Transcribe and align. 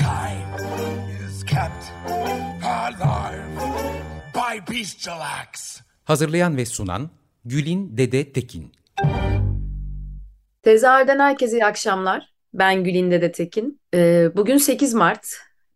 Mankind 0.00 0.60
is 1.26 1.44
kept 1.44 1.92
alive 2.64 3.60
by 4.34 4.72
bestial 4.74 5.20
acts. 5.20 5.80
Hazırlayan 6.04 6.56
ve 6.56 6.66
sunan 6.66 7.10
Gülin 7.44 7.96
Dede 7.96 8.32
Tekin. 8.32 8.72
Tezahürden 10.62 11.18
herkese 11.18 11.56
iyi 11.56 11.64
akşamlar. 11.64 12.28
Ben 12.54 12.84
Gülin 12.84 13.10
Dede 13.10 13.32
Tekin. 13.32 13.80
Ee, 13.94 14.30
bugün 14.36 14.56
8 14.56 14.94
Mart. 14.94 15.26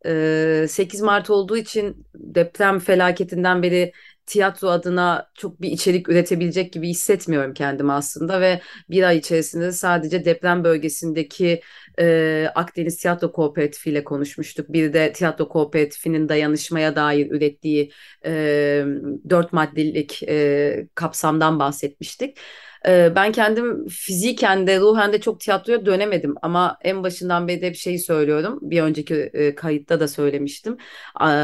Ee, 0.06 0.66
8 0.68 1.00
Mart 1.00 1.30
olduğu 1.30 1.56
için 1.56 2.06
deprem 2.14 2.78
felaketinden 2.78 3.62
beri 3.62 3.92
tiyatro 4.30 4.68
adına 4.68 5.30
çok 5.34 5.60
bir 5.62 5.70
içerik 5.70 6.08
üretebilecek 6.08 6.72
gibi 6.72 6.88
hissetmiyorum 6.88 7.54
kendimi 7.54 7.92
aslında 7.92 8.40
ve 8.40 8.60
bir 8.90 9.02
ay 9.02 9.18
içerisinde 9.18 9.72
sadece 9.72 10.24
deprem 10.24 10.64
bölgesindeki 10.64 11.60
e, 12.00 12.46
Akdeniz 12.54 12.96
Tiyatro 12.96 13.32
Kooperatifi 13.32 13.90
ile 13.90 14.04
konuşmuştuk. 14.04 14.72
Bir 14.72 14.92
de 14.92 15.12
tiyatro 15.12 15.48
kooperatifinin 15.48 16.28
dayanışmaya 16.28 16.96
dair 16.96 17.30
ürettiği 17.30 17.92
e, 18.24 18.84
dört 19.30 19.52
maddelik 19.52 20.22
e, 20.22 20.88
kapsamdan 20.94 21.58
bahsetmiştik. 21.58 22.38
Ben 22.86 23.32
kendim 23.32 23.88
fiziken 23.88 24.66
de 24.66 24.80
ruhen 24.80 25.12
de 25.12 25.20
çok 25.20 25.40
tiyatroya 25.40 25.86
dönemedim 25.86 26.34
ama 26.42 26.78
en 26.82 27.02
başından 27.02 27.48
beri 27.48 27.62
de 27.62 27.66
hep 27.66 27.76
şeyi 27.76 27.98
söylüyorum. 27.98 28.58
Bir 28.62 28.82
önceki 28.82 29.14
e, 29.14 29.54
kayıtta 29.54 30.00
da 30.00 30.08
söylemiştim. 30.08 30.76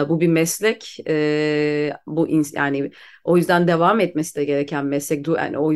Bu 0.08 0.20
bir 0.20 0.28
meslek. 0.28 0.96
Bu 2.06 2.28
yani 2.54 2.90
o 3.24 3.36
yüzden 3.36 3.68
devam 3.68 4.00
etmesi 4.00 4.34
de 4.36 4.44
gereken 4.44 4.86
meslek. 4.86 5.28
Yani 5.28 5.58
o 5.58 5.72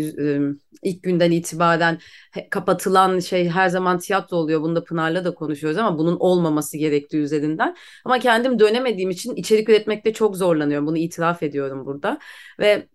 ilk 0.82 1.02
günden 1.02 1.30
itibaren 1.30 1.98
kapatılan 2.50 3.18
şey 3.18 3.48
her 3.48 3.68
zaman 3.68 3.98
tiyatro 3.98 4.36
oluyor. 4.36 4.62
Bunda 4.62 4.84
Pınar'la 4.84 5.24
da 5.24 5.34
konuşuyoruz 5.34 5.78
ama 5.78 5.98
bunun 5.98 6.16
olmaması 6.20 6.76
gerektiği 6.78 7.16
üzerinden. 7.16 7.76
Ama 8.04 8.18
kendim 8.18 8.58
dönemediğim 8.58 9.10
için 9.10 9.34
içerik 9.34 9.68
üretmekte 9.68 10.12
çok 10.12 10.36
zorlanıyorum. 10.36 10.86
Bunu 10.86 10.98
itiraf 10.98 11.42
ediyorum 11.42 11.86
burada. 11.86 12.18
Ve 12.58 12.88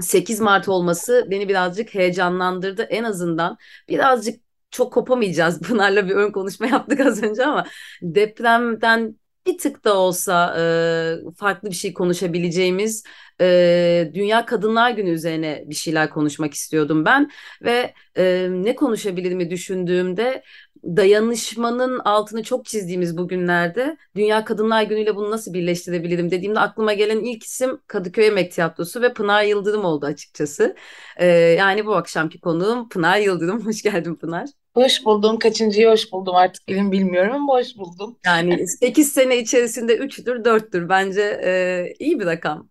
8 0.00 0.40
Mart 0.40 0.68
olması 0.68 1.26
beni 1.30 1.48
birazcık 1.48 1.94
heyecanlandırdı. 1.94 2.82
En 2.82 3.04
azından 3.04 3.56
birazcık 3.88 4.40
çok 4.70 4.92
kopamayacağız. 4.92 5.60
Pınar'la 5.62 6.08
bir 6.08 6.14
ön 6.14 6.32
konuşma 6.32 6.66
yaptık 6.66 7.00
az 7.00 7.22
önce 7.22 7.46
ama 7.46 7.66
depremden 8.02 9.16
bir 9.46 9.58
tık 9.58 9.84
da 9.84 9.96
olsa 9.96 10.54
e, 10.58 11.32
farklı 11.36 11.70
bir 11.70 11.74
şey 11.74 11.94
konuşabileceğimiz 11.94 13.04
e, 13.40 14.10
Dünya 14.14 14.46
Kadınlar 14.46 14.90
Günü 14.90 15.10
üzerine 15.10 15.64
bir 15.66 15.74
şeyler 15.74 16.10
konuşmak 16.10 16.54
istiyordum 16.54 17.04
ben 17.04 17.30
ve 17.62 17.94
e, 18.16 18.48
ne 18.50 18.74
konuşabilirimi 18.74 19.50
düşündüğümde 19.50 20.42
dayanışmanın 20.84 21.98
altını 21.98 22.42
çok 22.42 22.64
çizdiğimiz 22.64 23.16
bugünlerde 23.16 23.96
Dünya 24.16 24.44
Kadınlar 24.44 24.82
Günü 24.82 25.00
ile 25.00 25.16
bunu 25.16 25.30
nasıl 25.30 25.54
birleştirebilirim 25.54 26.30
dediğimde 26.30 26.60
aklıma 26.60 26.92
gelen 26.92 27.20
ilk 27.20 27.44
isim 27.44 27.80
Kadıköy 27.86 28.26
Emek 28.26 28.52
Tiyatrosu 28.52 29.02
ve 29.02 29.12
Pınar 29.12 29.42
Yıldırım 29.42 29.84
oldu 29.84 30.06
açıkçası. 30.06 30.76
E, 31.16 31.26
yani 31.26 31.86
bu 31.86 31.94
akşamki 31.96 32.40
konuğum 32.40 32.88
Pınar 32.88 33.18
Yıldırım. 33.18 33.60
Hoş 33.66 33.82
geldin 33.82 34.14
Pınar. 34.14 34.48
Hoş 34.74 35.04
buldum. 35.04 35.38
Kaçıncıyı 35.38 35.88
hoş 35.88 36.12
buldum 36.12 36.34
artık 36.34 36.68
benim 36.68 36.92
bilmiyorum 36.92 37.34
ama 37.34 37.54
hoş 37.54 37.76
buldum. 37.76 38.18
Yani 38.26 38.68
8 38.68 39.12
sene 39.12 39.38
içerisinde 39.38 39.96
3'tür 39.96 40.44
4'tür 40.44 40.88
bence 40.88 41.40
e, 41.44 41.94
iyi 41.98 42.20
bir 42.20 42.26
rakam. 42.26 42.68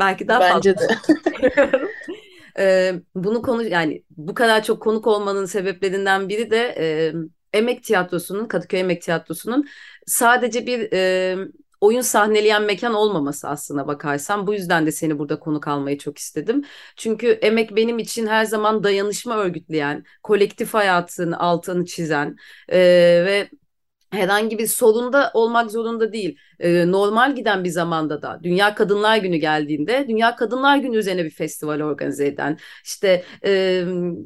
Belki 0.00 0.28
daha 0.28 0.40
Bence 0.40 0.74
fazla. 0.74 0.94
de. 0.94 0.98
e, 2.58 2.94
bunu 3.14 3.42
konu 3.42 3.62
yani 3.62 4.04
bu 4.10 4.34
kadar 4.34 4.62
çok 4.64 4.82
konuk 4.82 5.06
olmanın 5.06 5.44
sebeplerinden 5.44 6.28
biri 6.28 6.50
de 6.50 6.74
e, 6.78 7.12
Emek 7.58 7.84
Tiyatrosu'nun 7.84 8.48
Kadıköy 8.48 8.80
Emek 8.80 9.02
Tiyatrosu'nun 9.02 9.68
sadece 10.06 10.66
bir 10.66 10.92
e, 10.92 11.36
oyun 11.80 12.00
sahneleyen 12.00 12.62
mekan 12.62 12.94
olmaması 12.94 13.48
aslına 13.48 13.86
bakarsan. 13.86 14.46
Bu 14.46 14.54
yüzden 14.54 14.86
de 14.86 14.92
seni 14.92 15.18
burada 15.18 15.38
konuk 15.40 15.68
almayı 15.68 15.98
çok 15.98 16.18
istedim. 16.18 16.64
Çünkü 16.96 17.28
emek 17.30 17.76
benim 17.76 17.98
için 17.98 18.26
her 18.26 18.44
zaman 18.44 18.84
dayanışma 18.84 19.36
örgütleyen, 19.36 20.04
kolektif 20.22 20.74
hayatın 20.74 21.32
altını 21.32 21.84
çizen 21.84 22.36
e, 22.68 22.78
ve 23.26 23.50
herhangi 24.10 24.58
bir 24.58 24.66
sorunda 24.66 25.30
olmak 25.34 25.70
zorunda 25.70 26.12
değil. 26.12 26.38
Ee, 26.60 26.90
normal 26.90 27.34
giden 27.34 27.64
bir 27.64 27.68
zamanda 27.68 28.22
da 28.22 28.40
Dünya 28.42 28.74
Kadınlar 28.74 29.16
Günü 29.16 29.36
geldiğinde 29.36 30.06
Dünya 30.08 30.36
Kadınlar 30.36 30.76
Günü 30.76 30.96
üzerine 30.96 31.24
bir 31.24 31.30
festival 31.30 31.80
organize 31.80 32.26
eden, 32.26 32.58
işte 32.84 33.24
e, 33.44 33.84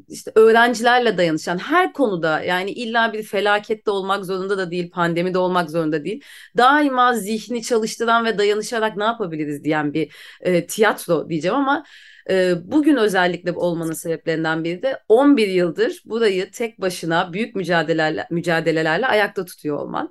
işte 0.09 0.31
öğrencilerle 0.35 1.17
dayanışan 1.17 1.57
her 1.57 1.93
konuda 1.93 2.41
yani 2.41 2.71
illa 2.71 3.13
bir 3.13 3.23
felakette 3.23 3.91
olmak 3.91 4.25
zorunda 4.25 4.57
da 4.57 4.71
değil, 4.71 4.91
pandemi 4.91 5.33
de 5.33 5.37
olmak 5.37 5.69
zorunda 5.69 6.05
değil. 6.05 6.23
Daima 6.57 7.13
zihni 7.13 7.63
çalıştıran 7.63 8.25
ve 8.25 8.37
dayanışarak 8.37 8.97
ne 8.97 9.03
yapabiliriz 9.03 9.63
diyen 9.63 9.93
bir 9.93 10.11
e, 10.41 10.67
tiyatro 10.67 11.29
diyeceğim 11.29 11.57
ama 11.57 11.83
e, 12.29 12.53
bugün 12.71 12.95
özellikle 12.95 13.51
olmanın 13.51 13.93
sebeplerinden 13.93 14.63
biri 14.63 14.81
de 14.81 14.99
11 15.09 15.47
yıldır 15.47 16.01
burayı 16.05 16.51
tek 16.51 16.81
başına 16.81 17.33
büyük 17.33 17.55
mücadelelerle, 17.55 18.27
mücadelelerle 18.31 19.07
ayakta 19.07 19.45
tutuyor 19.45 19.77
olman. 19.77 20.09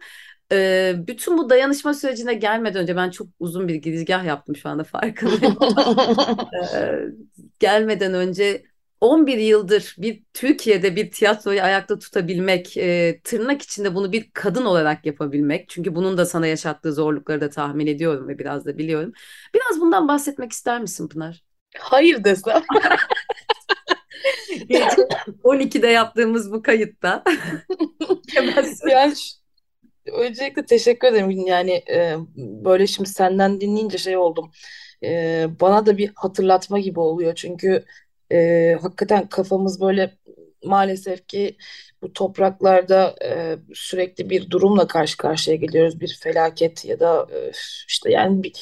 E, 0.53 0.95
bütün 0.97 1.39
bu 1.39 1.51
dayanışma 1.51 1.95
sürecine 1.95 2.35
gelmeden 2.35 2.83
önce 2.83 2.97
ben 2.97 3.11
çok 3.11 3.29
uzun 3.41 3.69
bir 3.69 3.75
girizgah 3.75 4.25
yaptım 4.25 4.57
şu 4.57 4.69
anda 4.69 4.85
farkındayım. 4.85 5.57
e, 6.75 7.01
gelmeden 7.59 8.15
önce 8.15 8.65
11 9.01 9.39
yıldır 9.39 9.97
bir 9.99 10.23
Türkiye'de 10.35 10.97
bir 10.97 11.11
tiyatroyu 11.11 11.63
ayakta 11.63 11.99
tutabilmek, 11.99 12.77
e, 12.77 13.21
tırnak 13.25 13.63
içinde 13.63 13.95
bunu 13.95 14.13
bir 14.13 14.31
kadın 14.33 14.65
olarak 14.65 15.07
yapabilmek. 15.07 15.69
Çünkü 15.69 15.95
bunun 15.95 16.19
da 16.19 16.27
sana 16.27 16.47
yaşattığı 16.47 16.93
zorlukları 16.93 17.41
da 17.41 17.51
tahmin 17.51 17.87
ediyorum 17.87 18.29
ve 18.29 18.39
biraz 18.39 18.67
da 18.67 18.79
biliyorum. 18.79 19.13
Biraz 19.55 19.81
bundan 19.81 20.09
bahsetmek 20.09 20.53
ister 20.53 20.81
misin 20.81 21.09
Pınar? 21.09 21.43
Hayır 21.79 22.25
desem. 22.25 22.63
12'de 25.45 25.87
yaptığımız 25.87 26.53
bu 26.53 26.63
kayıtta. 26.63 27.25
yani 28.91 29.15
öncelikle 30.13 30.67
teşekkür 30.67 31.09
ederim. 31.09 31.31
Yani 31.31 31.83
e, 31.91 32.17
böyle 32.37 32.87
şimdi 32.87 33.09
senden 33.09 33.61
dinleyince 33.61 33.99
şey 33.99 34.17
oldum. 34.17 34.51
E, 35.05 35.47
bana 35.61 35.87
da 35.87 35.99
bir 35.99 36.11
hatırlatma 36.15 36.79
gibi 36.79 37.01
oluyor. 37.01 37.35
Çünkü 37.35 37.85
e, 38.33 38.73
hakikaten 38.83 39.29
kafamız 39.29 39.81
böyle 39.81 40.19
maalesef 40.65 41.29
ki 41.29 41.57
bu 42.03 42.13
topraklarda 42.13 43.15
e, 43.25 43.57
sürekli 43.75 44.31
bir 44.31 44.51
durumla 44.51 44.87
karşı 44.87 45.17
karşıya 45.17 45.57
geliyoruz. 45.57 46.01
Bir 46.01 46.19
felaket 46.23 46.85
ya 46.85 47.01
da 47.01 47.27
e, 47.33 47.51
işte 47.89 48.11
yani 48.11 48.43
bir 48.43 48.53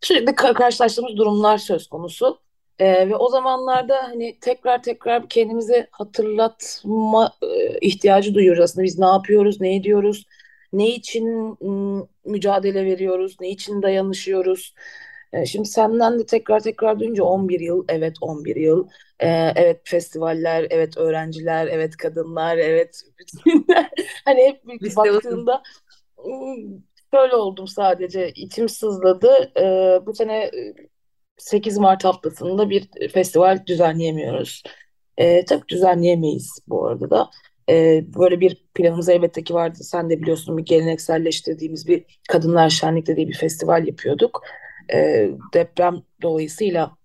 sürekli 0.00 0.34
karşılaştığımız 0.34 1.16
durumlar 1.16 1.58
söz 1.58 1.88
konusu. 1.88 2.44
Ee, 2.78 3.08
ve 3.08 3.16
o 3.16 3.28
zamanlarda 3.28 4.02
hani 4.02 4.38
tekrar 4.40 4.82
tekrar 4.82 5.28
kendimize 5.28 5.88
hatırlatma 5.90 7.32
e, 7.42 7.78
ihtiyacı 7.80 8.34
duyuyoruz 8.34 8.62
aslında. 8.62 8.84
Biz 8.84 8.98
ne 8.98 9.06
yapıyoruz, 9.06 9.60
ne 9.60 9.76
ediyoruz, 9.76 10.24
ne 10.74 10.88
için 10.88 11.58
mücadele 12.24 12.84
veriyoruz, 12.84 13.36
ne 13.40 13.50
için 13.50 13.82
dayanışıyoruz. 13.82 14.74
Ee, 15.32 15.46
şimdi 15.46 15.68
senden 15.68 16.18
de 16.18 16.26
tekrar 16.26 16.60
tekrar 16.60 17.00
duyunca 17.00 17.24
11 17.24 17.60
yıl, 17.60 17.84
evet 17.88 18.16
11 18.20 18.56
yıl, 18.56 18.88
ee, 19.20 19.52
evet 19.56 19.80
festivaller, 19.84 20.66
evet 20.70 20.96
öğrenciler, 20.96 21.66
evet 21.66 21.96
kadınlar, 21.96 22.58
evet 22.58 23.02
hani 24.24 24.40
hep 24.42 24.96
baktığında 24.96 25.62
şöyle 27.14 27.36
oldum 27.36 27.68
sadece 27.68 28.30
içim 28.30 28.68
sızladı. 28.68 29.52
Ee, 29.56 30.06
bu 30.06 30.14
sene 30.14 30.50
8 31.36 31.78
Mart 31.78 32.04
haftasında 32.04 32.70
bir 32.70 32.88
festival 33.12 33.66
düzenleyemiyoruz. 33.66 34.62
E, 35.16 35.44
tabii 35.44 35.68
düzenleyemeyiz 35.68 36.58
bu 36.68 36.86
arada 36.86 37.10
da. 37.10 37.30
E, 37.70 38.04
böyle 38.18 38.40
bir 38.40 38.64
planımız 38.74 39.08
elbette 39.08 39.44
ki 39.44 39.54
vardı. 39.54 39.78
Sen 39.84 40.10
de 40.10 40.22
biliyorsun 40.22 40.58
bir 40.58 40.64
gelenekselleştirdiğimiz 40.64 41.88
bir 41.88 42.04
Kadınlar 42.28 42.70
Şenlik 42.70 43.06
dediği 43.06 43.28
bir 43.28 43.34
festival 43.34 43.86
yapıyorduk. 43.86 44.42
E, 44.94 45.30
deprem 45.54 46.02
dolayısıyla 46.22 46.96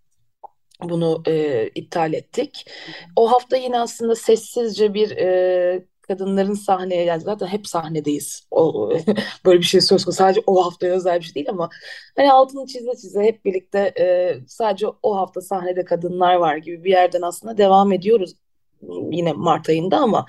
bunu 0.83 1.23
e, 1.27 1.67
iptal 1.75 2.13
ettik. 2.13 2.71
O 3.15 3.31
hafta 3.31 3.57
yine 3.57 3.79
aslında 3.79 4.15
sessizce 4.15 4.93
bir 4.93 5.11
e, 5.17 5.85
kadınların 6.01 6.53
sahneye 6.53 7.03
yani 7.03 7.21
zaten 7.21 7.47
hep 7.47 7.67
sahnedeyiz. 7.67 8.47
O, 8.51 8.89
böyle 9.45 9.59
bir 9.59 9.65
şey 9.65 9.81
söz 9.81 10.05
konusu. 10.05 10.17
Sadece 10.17 10.41
o 10.47 10.65
haftaya 10.65 10.93
özel 10.93 11.19
bir 11.19 11.25
şey 11.25 11.35
değil 11.35 11.49
ama 11.49 11.69
hani 12.15 12.31
altını 12.31 12.65
çize 12.67 12.91
çize 13.01 13.23
hep 13.23 13.45
birlikte 13.45 13.93
e, 13.99 14.35
sadece 14.47 14.87
o 15.03 15.15
hafta 15.15 15.41
sahnede 15.41 15.85
kadınlar 15.85 16.35
var 16.35 16.57
gibi 16.57 16.83
bir 16.83 16.91
yerden 16.91 17.21
aslında 17.21 17.57
devam 17.57 17.91
ediyoruz 17.91 18.35
yine 19.11 19.33
Mart 19.33 19.69
ayında 19.69 19.97
ama 19.97 20.25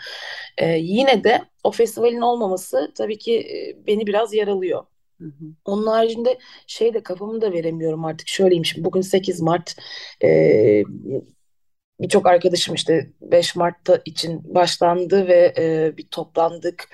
e, 0.59 0.77
yine 0.79 1.25
de 1.25 1.43
o 1.65 1.71
festivalin 1.71 2.21
olmaması 2.21 2.93
tabii 2.97 3.19
ki 3.19 3.39
e, 3.41 3.87
beni 3.87 4.07
biraz 4.07 4.35
yaralıyor. 4.35 4.85
Hı 5.21 5.25
hı. 5.25 5.45
Onun 5.65 5.87
haricinde 5.87 6.39
şey 6.67 6.95
de 6.95 7.03
kafamı 7.03 7.41
da 7.41 7.53
veremiyorum 7.53 8.05
artık. 8.05 8.29
Şöyleyim 8.29 8.65
şimdi 8.65 8.85
bugün 8.85 9.01
8 9.01 9.41
Mart 9.41 9.77
e, 10.23 10.83
birçok 12.01 12.27
arkadaşım 12.27 12.75
işte 12.75 13.11
5 13.21 13.57
Mart'ta 13.57 14.01
için 14.05 14.55
başlandı 14.55 15.27
ve 15.29 15.55
e, 15.59 15.97
bir 15.97 16.07
toplandık. 16.09 16.89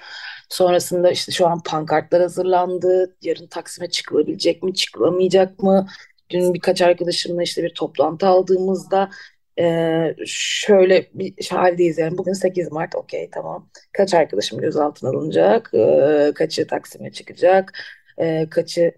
Sonrasında 0.49 1.11
işte 1.11 1.33
şu 1.33 1.47
an 1.47 1.63
pankartlar 1.63 2.23
hazırlandı. 2.23 3.17
Yarın 3.23 3.47
Taksim'e 3.47 3.91
çıkılabilecek 3.91 4.63
mi, 4.63 4.75
çıkılamayacak 4.75 5.59
mı? 5.59 5.87
Dün 6.31 6.55
birkaç 6.55 6.83
arkadaşımla 6.83 7.43
işte 7.43 7.63
bir 7.63 7.75
toplantı 7.75 8.27
aldığımızda 8.27 9.11
e, 9.59 10.17
şöyle 10.27 11.11
bir 11.15 11.49
haldeyiz 11.51 11.99
yani 11.99 12.19
bugün 12.19 12.33
8 12.33 12.73
Mart 12.73 12.95
okey 12.95 13.31
tamam. 13.31 13.71
Kaç 13.93 14.15
arkadaşım 14.15 14.61
gözaltına 14.61 15.11
alınacak, 15.11 15.71
e, 15.75 16.33
kaçı 16.35 16.67
Taksim'e 16.67 17.13
çıkacak, 17.13 17.73
e, 18.19 18.49
kaçı 18.51 18.95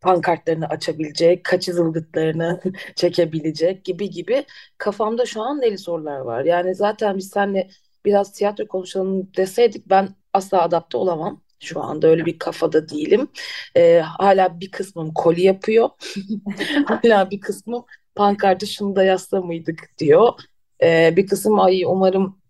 pankartlarını 0.00 0.66
açabilecek, 0.68 1.44
kaçı 1.44 1.72
zılgıtlarını 1.74 2.60
çekebilecek 2.96 3.84
gibi 3.84 4.10
gibi 4.10 4.44
kafamda 4.78 5.26
şu 5.26 5.42
an 5.42 5.62
deli 5.62 5.78
sorular 5.78 6.20
var. 6.20 6.44
Yani 6.44 6.74
zaten 6.74 7.16
biz 7.18 7.28
seninle 7.30 7.68
biraz 8.04 8.32
tiyatro 8.32 8.68
konuşalım 8.68 9.30
deseydik 9.36 9.90
ben 9.90 10.08
asla 10.32 10.62
adapte 10.62 10.96
olamam. 10.96 11.42
Şu 11.60 11.82
anda 11.82 12.08
öyle 12.08 12.26
bir 12.26 12.38
kafada 12.38 12.88
değilim. 12.88 13.28
Ee, 13.76 13.98
hala 13.98 14.60
bir 14.60 14.70
kısmım 14.70 15.14
koli 15.14 15.42
yapıyor. 15.42 15.90
hala 16.86 17.30
bir 17.30 17.40
kısmım 17.40 17.84
pankartı 18.14 18.66
şunu 18.66 18.96
da 18.96 19.04
yazsa 19.04 19.40
mıydık 19.40 19.90
diyor. 19.98 20.32
Ee, 20.82 21.14
bir 21.16 21.26
kısım 21.26 21.60
ay 21.60 21.82
umarım 21.86 22.40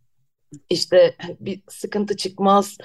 işte 0.71 1.17
bir 1.41 1.63
sıkıntı 1.69 2.17
çıkmaz. 2.17 2.79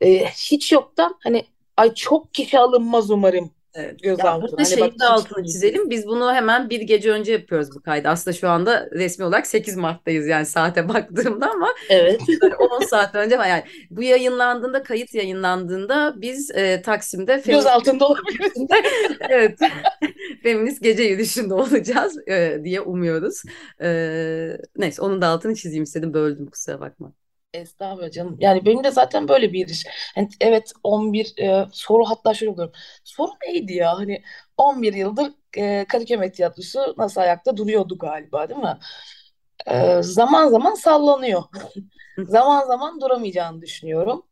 Ee, 0.00 0.26
hiç 0.26 0.72
yoktan 0.72 1.18
hani 1.24 1.46
ay 1.76 1.94
çok 1.94 2.34
kişi 2.34 2.58
alınmaz 2.58 3.10
umarım 3.10 3.50
Evet. 3.74 4.02
Gözaltına. 4.02 4.58
Hani 4.58 4.66
şeyin 4.66 4.98
de 5.00 5.04
altını 5.04 5.44
çizelim. 5.44 5.90
Biz 5.90 6.06
bunu 6.06 6.34
hemen 6.34 6.70
bir 6.70 6.80
gece 6.80 7.10
önce 7.10 7.32
yapıyoruz 7.32 7.68
bu 7.74 7.82
kaydı. 7.82 8.08
Aslında 8.08 8.36
şu 8.36 8.48
anda 8.48 8.88
resmi 8.92 9.24
olarak 9.24 9.46
8 9.46 9.76
Mart'tayız 9.76 10.26
yani 10.26 10.46
saate 10.46 10.88
baktığımda 10.94 11.50
ama 11.50 11.68
evet. 11.88 12.20
10 12.80 12.80
saat 12.80 13.14
önce 13.14 13.34
yani 13.34 13.64
bu 13.90 14.02
yayınlandığında 14.02 14.82
kayıt 14.82 15.14
yayınlandığında 15.14 16.14
biz 16.16 16.50
e, 16.50 16.82
Taksim'de 16.82 17.42
göz 17.46 17.66
altında 17.66 18.06
olabiliriz. 18.08 18.52
evet. 19.28 19.58
feminist 20.42 20.82
gece 20.82 21.02
yürüyüşünde 21.02 21.54
olacağız 21.54 22.28
e, 22.28 22.60
diye 22.64 22.80
umuyoruz. 22.80 23.42
E, 23.82 23.88
neyse 24.76 25.02
onun 25.02 25.22
da 25.22 25.26
altını 25.26 25.54
çizeyim 25.54 25.84
istedim. 25.84 26.14
Böldüm 26.14 26.46
kusura 26.46 26.80
bakma. 26.80 27.12
Estağfurullah 27.54 28.10
canım. 28.12 28.36
Yani 28.40 28.64
benim 28.66 28.84
de 28.84 28.90
zaten 28.90 29.28
böyle 29.28 29.52
bir 29.52 29.68
iş. 29.68 29.86
Yani 30.16 30.28
evet 30.40 30.72
11 30.82 31.34
e, 31.42 31.66
soru 31.72 32.04
hatta 32.04 32.34
şöyle 32.34 32.52
oluyorum. 32.52 32.72
Soru 33.04 33.30
neydi 33.48 33.72
ya? 33.72 33.98
Hani 33.98 34.22
11 34.56 34.92
yıldır 34.94 35.32
e, 35.56 35.84
Kadıköy 35.88 36.32
Tiyatrosu 36.32 36.94
nasıl 36.98 37.20
ayakta 37.20 37.56
duruyordu 37.56 37.98
galiba 37.98 38.48
değil 38.48 38.60
mi? 38.60 38.78
E, 39.66 40.02
zaman 40.02 40.48
zaman 40.48 40.74
sallanıyor. 40.74 41.42
zaman 42.18 42.66
zaman 42.66 43.00
duramayacağını 43.00 43.62
düşünüyorum. 43.62 44.26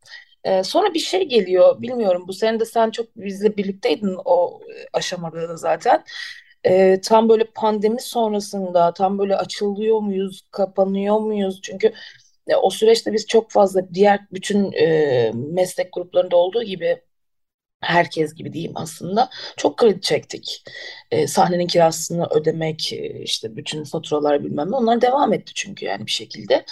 E, 0.44 0.62
sonra 0.64 0.94
bir 0.94 0.98
şey 0.98 1.28
geliyor. 1.28 1.82
Bilmiyorum 1.82 2.24
bu 2.28 2.32
sene 2.32 2.60
de 2.60 2.64
sen 2.64 2.90
çok 2.90 3.16
bizle 3.16 3.56
birlikteydin 3.56 4.16
o 4.24 4.60
aşamada 4.92 5.48
da 5.48 5.56
zaten. 5.56 6.04
E, 6.64 7.00
tam 7.00 7.28
böyle 7.28 7.44
pandemi 7.44 8.00
sonrasında 8.02 8.94
tam 8.94 9.18
böyle 9.18 9.36
açılıyor 9.36 10.00
muyuz, 10.00 10.42
kapanıyor 10.50 11.18
muyuz? 11.20 11.60
Çünkü 11.62 11.92
o 12.62 12.70
süreçte 12.70 13.12
biz 13.12 13.26
çok 13.26 13.50
fazla 13.50 13.94
diğer 13.94 14.20
bütün 14.32 14.72
e, 14.72 15.32
meslek 15.34 15.92
gruplarında 15.92 16.36
olduğu 16.36 16.62
gibi 16.62 17.02
herkes 17.82 18.34
gibi 18.34 18.52
diyeyim 18.52 18.72
aslında 18.74 19.30
çok 19.56 19.76
kredi 19.78 20.00
çektik. 20.00 20.64
E, 21.10 21.26
sahnenin 21.26 21.66
kirasını 21.66 22.26
ödemek 22.30 22.92
e, 22.92 23.22
işte 23.22 23.56
bütün 23.56 23.84
faturalar 23.84 24.44
bilmem 24.44 24.70
ne 24.70 24.76
onlar 24.76 25.00
devam 25.02 25.32
etti 25.32 25.52
çünkü 25.54 25.84
yani 25.86 26.06
bir 26.06 26.10
şekilde. 26.10 26.64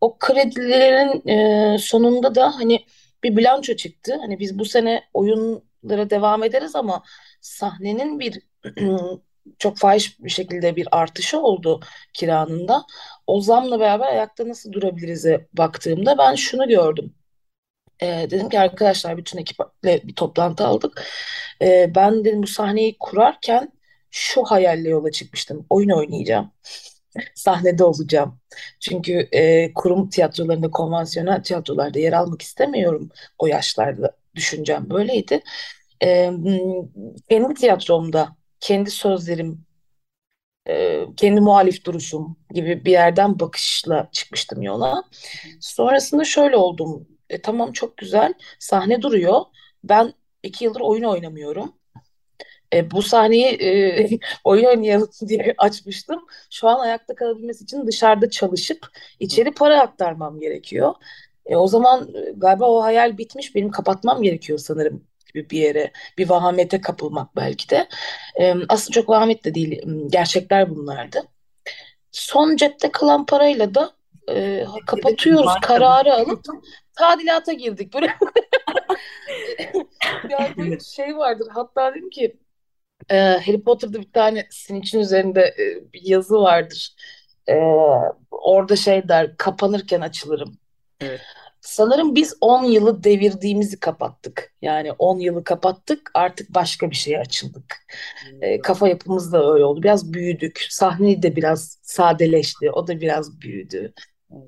O 0.00 0.18
kredilerin 0.18 1.28
e, 1.74 1.78
sonunda 1.78 2.34
da 2.34 2.54
hani 2.56 2.86
bir 3.24 3.36
bilanço 3.36 3.74
çıktı. 3.76 4.16
Hani 4.20 4.38
biz 4.38 4.58
bu 4.58 4.64
sene 4.64 5.02
oyunlara 5.14 6.10
devam 6.10 6.44
ederiz 6.44 6.74
ama 6.76 7.02
sahnenin 7.40 8.20
bir 8.20 8.42
çok 9.58 9.78
fahiş 9.78 10.20
bir 10.20 10.30
şekilde 10.30 10.76
bir 10.76 10.88
artışı 10.92 11.40
oldu 11.40 11.80
kiranın 12.12 12.68
da. 12.68 12.84
O 13.26 13.40
zamla 13.40 13.80
beraber 13.80 14.06
ayakta 14.06 14.48
nasıl 14.48 14.72
durabiliriz'e 14.72 15.46
baktığımda 15.52 16.18
ben 16.18 16.34
şunu 16.34 16.68
gördüm. 16.68 17.14
E, 18.02 18.06
dedim 18.06 18.48
ki 18.48 18.60
arkadaşlar 18.60 19.16
bütün 19.16 19.38
ekiple 19.38 20.02
bir 20.04 20.14
toplantı 20.14 20.66
aldık. 20.66 21.04
E, 21.62 21.92
ben 21.94 22.24
dedim 22.24 22.42
bu 22.42 22.46
sahneyi 22.46 22.96
kurarken 23.00 23.72
şu 24.10 24.44
hayalle 24.44 24.88
yola 24.88 25.10
çıkmıştım. 25.10 25.66
Oyun 25.70 25.90
oynayacağım. 25.90 26.52
Sahnede 27.34 27.84
olacağım. 27.84 28.40
Çünkü 28.80 29.28
e, 29.32 29.72
kurum 29.74 30.08
tiyatrolarında, 30.10 30.70
konvansiyonel 30.70 31.42
tiyatrolarda 31.42 31.98
yer 31.98 32.12
almak 32.12 32.42
istemiyorum 32.42 33.10
o 33.38 33.46
yaşlarda. 33.46 34.16
Düşüncem 34.34 34.90
böyleydi. 34.90 35.42
E, 36.02 36.30
kendi 37.28 37.54
tiyatromda 37.54 38.36
kendi 38.66 38.90
sözlerim, 38.90 39.66
e, 40.68 41.06
kendi 41.16 41.40
muhalif 41.40 41.84
duruşum 41.84 42.36
gibi 42.50 42.84
bir 42.84 42.90
yerden 42.90 43.40
bakışla 43.40 44.08
çıkmıştım 44.12 44.62
yola. 44.62 45.04
Sonrasında 45.60 46.24
şöyle 46.24 46.56
oldum. 46.56 47.08
E, 47.30 47.42
tamam 47.42 47.72
çok 47.72 47.96
güzel 47.96 48.34
sahne 48.58 49.02
duruyor. 49.02 49.40
Ben 49.84 50.12
iki 50.42 50.64
yıldır 50.64 50.80
oyun 50.80 51.02
oynamıyorum. 51.04 51.72
E, 52.74 52.90
bu 52.90 53.02
sahneyi 53.02 53.46
e, 53.46 54.08
oyun 54.44 54.64
oynayalım 54.64 55.10
diye 55.28 55.54
açmıştım. 55.58 56.26
Şu 56.50 56.68
an 56.68 56.80
ayakta 56.80 57.14
kalabilmesi 57.14 57.64
için 57.64 57.86
dışarıda 57.86 58.30
çalışıp 58.30 58.86
içeri 59.20 59.54
para 59.54 59.80
aktarmam 59.80 60.40
gerekiyor. 60.40 60.94
E, 61.46 61.56
o 61.56 61.66
zaman 61.66 62.14
e, 62.14 62.32
galiba 62.36 62.70
o 62.70 62.82
hayal 62.82 63.18
bitmiş. 63.18 63.54
Benim 63.54 63.70
kapatmam 63.70 64.22
gerekiyor 64.22 64.58
sanırım 64.58 65.04
gibi 65.26 65.50
bir 65.50 65.58
yere, 65.58 65.92
bir 66.18 66.28
vahamete 66.28 66.80
kapılmak 66.80 67.36
belki 67.36 67.70
de. 67.70 67.88
E, 68.40 68.54
aslında 68.68 68.92
çok 68.92 69.08
vahamet 69.08 69.44
de 69.44 69.54
değil, 69.54 69.82
gerçekler 70.08 70.70
bunlardı. 70.70 71.22
Son 72.12 72.56
cepte 72.56 72.92
kalan 72.92 73.26
parayla 73.26 73.74
da 73.74 73.92
e, 74.30 74.64
kapatıyoruz 74.86 75.52
kararı 75.62 76.14
alıp 76.14 76.44
tadilata 76.96 77.52
girdik. 77.52 77.94
Böyle 77.94 78.06
yani 80.30 80.56
böyle 80.56 80.80
şey 80.80 81.16
vardır. 81.16 81.48
Hatta 81.54 81.94
dedim 81.94 82.10
ki 82.10 82.36
e, 83.10 83.16
Harry 83.16 83.62
Potter'da 83.62 84.00
bir 84.00 84.12
tane 84.12 84.46
Snitch'in 84.50 85.00
üzerinde 85.00 85.40
e, 85.40 85.92
bir 85.92 86.02
yazı 86.02 86.40
vardır. 86.40 86.94
E, 87.48 87.54
orada 88.30 88.76
şey 88.76 89.08
der 89.08 89.36
kapanırken 89.36 90.00
açılırım. 90.00 90.58
Evet. 91.00 91.20
Sanırım 91.66 92.14
biz 92.14 92.34
10 92.40 92.64
yılı 92.64 93.04
devirdiğimizi 93.04 93.80
kapattık. 93.80 94.54
Yani 94.62 94.92
10 94.92 95.18
yılı 95.18 95.44
kapattık 95.44 96.10
artık 96.14 96.54
başka 96.54 96.90
bir 96.90 96.96
şeye 96.96 97.18
açıldık. 97.18 97.86
E, 98.40 98.60
kafa 98.60 98.88
yapımız 98.88 99.32
da 99.32 99.52
öyle 99.52 99.64
oldu. 99.64 99.82
Biraz 99.82 100.12
büyüdük. 100.12 100.66
Sahne 100.70 101.22
de 101.22 101.36
biraz 101.36 101.78
sadeleşti. 101.82 102.70
O 102.70 102.86
da 102.86 103.00
biraz 103.00 103.40
büyüdü. 103.40 103.92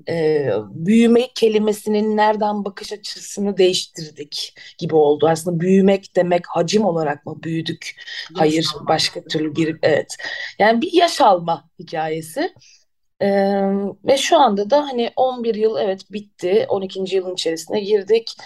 E, 0.09 0.49
büyüme 0.69 1.27
kelimesinin 1.35 2.17
nereden 2.17 2.65
bakış 2.65 2.93
açısını 2.93 3.57
değiştirdik 3.57 4.55
gibi 4.77 4.95
oldu. 4.95 5.27
Aslında 5.27 5.59
büyümek 5.59 6.15
demek 6.15 6.47
hacim 6.47 6.85
olarak 6.85 7.25
mı 7.25 7.43
büyüdük? 7.43 7.95
Hayır 8.35 8.67
başka 8.87 9.23
türlü 9.23 9.55
bir 9.55 9.77
evet. 9.81 10.15
Yani 10.59 10.81
bir 10.81 10.93
yaş 10.93 11.21
alma 11.21 11.69
hikayesi. 11.79 12.53
Ee, 13.21 13.27
ve 14.05 14.17
şu 14.17 14.39
anda 14.39 14.69
da 14.69 14.83
hani 14.87 15.11
11 15.15 15.55
yıl 15.55 15.77
evet 15.77 16.11
bitti. 16.11 16.65
12. 16.69 17.15
yılın 17.15 17.33
içerisine 17.33 17.79
girdik. 17.79 18.37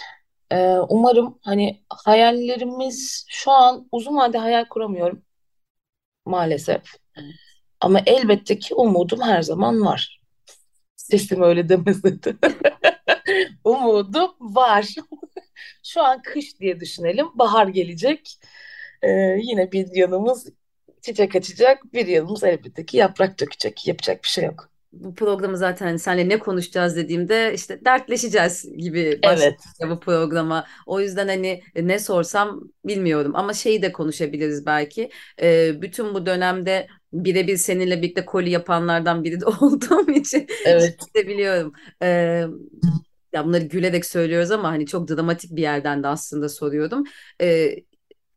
Ee, 0.52 0.76
umarım 0.88 1.38
hani 1.42 1.82
hayallerimiz 1.88 3.26
şu 3.28 3.50
an 3.50 3.88
uzun 3.92 4.16
vade 4.16 4.38
hayal 4.38 4.64
kuramıyorum 4.64 5.22
maalesef. 6.26 6.82
Ama 7.80 8.00
elbette 8.06 8.58
ki 8.58 8.74
umudum 8.74 9.20
her 9.22 9.42
zaman 9.42 9.80
var. 9.84 10.20
Sesim 10.96 11.42
öyle 11.42 11.68
demese 11.68 12.22
de. 12.22 12.36
umudum 13.64 14.30
var. 14.40 14.88
şu 15.84 16.02
an 16.02 16.22
kış 16.22 16.60
diye 16.60 16.80
düşünelim. 16.80 17.26
Bahar 17.34 17.68
gelecek. 17.68 18.38
Ee, 19.02 19.10
yine 19.42 19.72
bir 19.72 19.88
yanımız 19.96 20.48
çiçek 21.04 21.36
açacak. 21.36 21.92
Bir 21.92 22.06
yanımız 22.06 22.44
elbette 22.44 22.86
ki 22.86 22.96
yaprak 22.96 23.40
dökecek. 23.40 23.86
Yapacak 23.86 24.22
bir 24.22 24.28
şey 24.28 24.44
yok. 24.44 24.68
bu 24.92 25.14
programı 25.14 25.56
zaten 25.56 25.96
seninle 25.96 26.28
ne 26.28 26.38
konuşacağız 26.38 26.96
dediğimde 26.96 27.54
işte 27.54 27.84
dertleşeceğiz 27.84 28.76
gibi 28.76 29.20
başlıyor 29.22 29.52
evet. 29.80 29.90
bu 29.90 30.00
programa. 30.00 30.66
O 30.86 31.00
yüzden 31.00 31.28
hani 31.28 31.62
ne 31.76 31.98
sorsam 31.98 32.60
bilmiyorum 32.84 33.32
ama 33.34 33.52
şeyi 33.52 33.82
de 33.82 33.92
konuşabiliriz 33.92 34.66
belki. 34.66 35.10
Ee, 35.42 35.82
bütün 35.82 36.14
bu 36.14 36.26
dönemde 36.26 36.86
birebir 37.12 37.56
seninle 37.56 38.02
birlikte 38.02 38.24
koli 38.24 38.50
yapanlardan 38.50 39.24
biri 39.24 39.40
de 39.40 39.46
olduğum 39.60 40.10
için 40.10 40.46
evet. 40.64 40.98
de 41.14 41.28
biliyorum. 41.28 41.72
Ee, 42.02 42.44
ya 43.32 43.44
bunları 43.44 43.64
gülerek 43.64 44.06
söylüyoruz 44.06 44.50
ama 44.50 44.68
hani 44.68 44.86
çok 44.86 45.08
dramatik 45.08 45.56
bir 45.56 45.62
yerden 45.62 46.02
de 46.02 46.08
aslında 46.08 46.48
soruyorum. 46.48 47.04
Ee, 47.40 47.76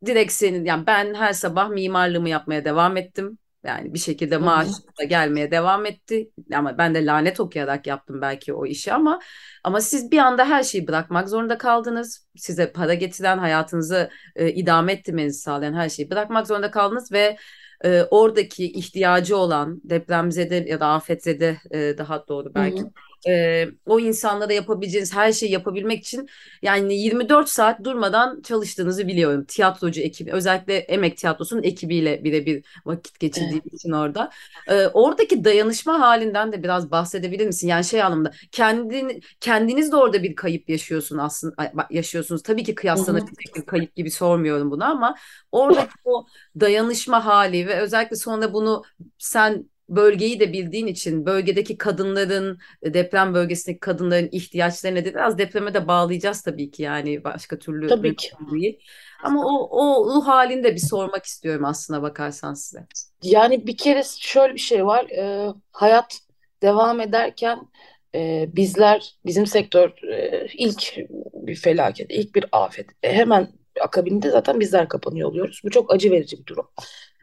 direkt 0.06 0.32
senin 0.32 0.64
yani 0.64 0.86
ben 0.86 1.14
her 1.14 1.32
sabah 1.32 1.68
mimarlığımı 1.68 2.28
yapmaya 2.28 2.64
devam 2.64 2.96
ettim. 2.96 3.38
Yani 3.64 3.94
bir 3.94 3.98
şekilde 3.98 4.36
maaş 4.36 4.68
da 5.00 5.04
gelmeye 5.04 5.50
devam 5.50 5.86
etti. 5.86 6.30
Ama 6.54 6.78
ben 6.78 6.94
de 6.94 7.06
lanet 7.06 7.40
okuyarak 7.40 7.86
yaptım 7.86 8.20
belki 8.20 8.54
o 8.54 8.66
işi 8.66 8.92
ama 8.92 9.20
ama 9.64 9.80
siz 9.80 10.10
bir 10.10 10.18
anda 10.18 10.44
her 10.48 10.62
şeyi 10.62 10.88
bırakmak 10.88 11.28
zorunda 11.28 11.58
kaldınız. 11.58 12.28
Size 12.36 12.72
para 12.72 12.94
getiren, 12.94 13.38
hayatınızı 13.38 14.10
e, 14.36 14.52
idame 14.52 14.92
ettirmenizi 14.92 15.40
sağlayan 15.40 15.74
her 15.74 15.88
şeyi 15.88 16.10
bırakmak 16.10 16.46
zorunda 16.46 16.70
kaldınız 16.70 17.12
ve 17.12 17.36
e, 17.84 18.02
oradaki 18.02 18.72
ihtiyacı 18.72 19.36
olan 19.36 19.80
depremzede 19.84 20.54
ya 20.54 20.80
da 20.80 20.86
afetzede 20.86 21.58
e, 21.70 21.98
daha 21.98 22.28
doğru 22.28 22.54
belki. 22.54 22.80
Hı 22.80 22.84
hı 22.84 22.90
e, 23.26 23.64
o 23.86 24.00
insanlara 24.00 24.52
yapabileceğiniz 24.52 25.14
her 25.14 25.32
şeyi 25.32 25.52
yapabilmek 25.52 26.04
için 26.04 26.28
yani 26.62 26.94
24 26.94 27.48
saat 27.48 27.84
durmadan 27.84 28.42
çalıştığınızı 28.42 29.08
biliyorum. 29.08 29.44
Tiyatrocu 29.44 30.00
ekibi 30.00 30.32
özellikle 30.32 30.76
Emek 30.76 31.16
Tiyatrosu'nun 31.16 31.62
ekibiyle 31.62 32.24
birebir 32.24 32.64
vakit 32.86 33.20
geçirdiğim 33.20 33.62
evet. 33.62 33.74
için 33.74 33.90
orada. 33.92 34.30
E, 34.68 34.86
oradaki 34.86 35.44
dayanışma 35.44 36.00
halinden 36.00 36.52
de 36.52 36.62
biraz 36.62 36.90
bahsedebilir 36.90 37.46
misin? 37.46 37.68
Yani 37.68 37.84
şey 37.84 38.02
anlamda 38.02 38.32
kendin, 38.52 39.22
kendiniz 39.40 39.92
de 39.92 39.96
orada 39.96 40.22
bir 40.22 40.34
kayıp 40.36 40.68
yaşıyorsun 40.68 41.18
aslında 41.18 41.86
yaşıyorsunuz. 41.90 42.42
Tabii 42.42 42.64
ki 42.64 42.74
kıyaslanacak 42.74 43.28
bir 43.56 43.66
kayıp 43.66 43.96
gibi 43.96 44.10
sormuyorum 44.10 44.70
bunu 44.70 44.84
ama 44.84 45.16
oradaki 45.52 45.92
o 46.04 46.26
dayanışma 46.60 47.26
hali 47.26 47.66
ve 47.66 47.80
özellikle 47.80 48.16
sonra 48.16 48.52
bunu 48.52 48.82
sen 49.18 49.68
bölgeyi 49.88 50.40
de 50.40 50.52
bildiğin 50.52 50.86
için 50.86 51.26
bölgedeki 51.26 51.78
kadınların 51.78 52.58
deprem 52.84 53.34
bölgesindeki 53.34 53.80
kadınların 53.80 54.28
ihtiyaçlarına 54.32 55.00
da 55.00 55.04
biraz 55.04 55.38
depreme 55.38 55.74
de 55.74 55.88
bağlayacağız 55.88 56.42
tabii 56.42 56.70
ki 56.70 56.82
yani 56.82 57.24
başka 57.24 57.58
türlü 57.58 57.88
tabii 57.88 58.16
ki. 58.16 58.30
Değil. 58.52 58.78
Ama 59.22 59.44
o, 59.44 59.68
o 59.70 60.06
ruh 60.06 60.26
halini 60.26 60.64
de 60.64 60.74
bir 60.74 60.80
sormak 60.80 61.24
istiyorum 61.24 61.64
aslına 61.64 62.02
bakarsan 62.02 62.54
size. 62.54 62.86
Yani 63.22 63.66
bir 63.66 63.76
kere 63.76 64.02
şöyle 64.18 64.54
bir 64.54 64.58
şey 64.58 64.86
var. 64.86 65.04
E, 65.04 65.52
hayat 65.72 66.18
devam 66.62 67.00
ederken 67.00 67.58
e, 68.14 68.48
bizler, 68.56 69.14
bizim 69.26 69.46
sektör 69.46 70.02
e, 70.12 70.46
ilk 70.54 70.96
bir 71.34 71.56
felaket, 71.56 72.06
ilk 72.10 72.34
bir 72.34 72.44
afet. 72.52 72.86
E, 73.02 73.12
hemen 73.12 73.48
akabinde 73.80 74.30
zaten 74.30 74.60
bizler 74.60 74.88
kapanıyor 74.88 75.28
oluyoruz. 75.28 75.60
Bu 75.64 75.70
çok 75.70 75.94
acı 75.94 76.10
verici 76.10 76.38
bir 76.38 76.46
durum. 76.46 76.68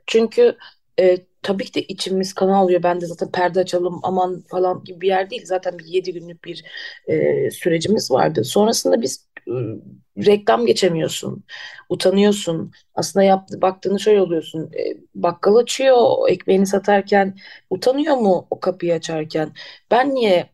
Çünkü 0.08 0.58
e, 1.00 1.18
tabii 1.42 1.66
ki 1.66 1.74
de 1.74 1.82
içimiz 1.84 2.34
kan 2.34 2.50
alıyor. 2.50 2.84
Ben 2.84 3.02
de 3.02 3.06
zaten 3.06 3.32
perde 3.32 3.60
açalım 3.60 4.00
aman 4.04 4.44
falan 4.48 4.84
gibi 4.84 5.02
bir 5.02 5.08
yer 5.08 5.30
değil. 5.30 5.46
Zaten 5.46 5.80
bir 5.80 5.86
yedi 5.86 6.14
günlük 6.14 6.44
bir 6.44 6.64
e, 7.08 7.52
sürecimiz 7.52 8.12
vardı. 8.12 8.44
Sonrasında 8.44 9.02
biz 9.02 9.28
e, 9.48 9.52
reklam 10.26 10.66
geçemiyorsun. 10.66 11.44
Utanıyorsun. 11.90 12.72
Aslında 12.96 13.24
yaptı, 13.24 13.62
baktığını 13.62 14.00
şöyle 14.00 14.22
oluyorsun. 14.22 14.72
E, 14.74 14.98
bakkal 15.16 15.56
açıyor 15.56 16.30
ekmeğini 16.30 16.68
satarken. 16.68 17.36
Utanıyor 17.70 18.16
mu 18.18 18.48
o 18.50 18.60
kapıyı 18.60 18.94
açarken? 18.94 19.52
Ben 19.92 20.16
niye 20.16 20.50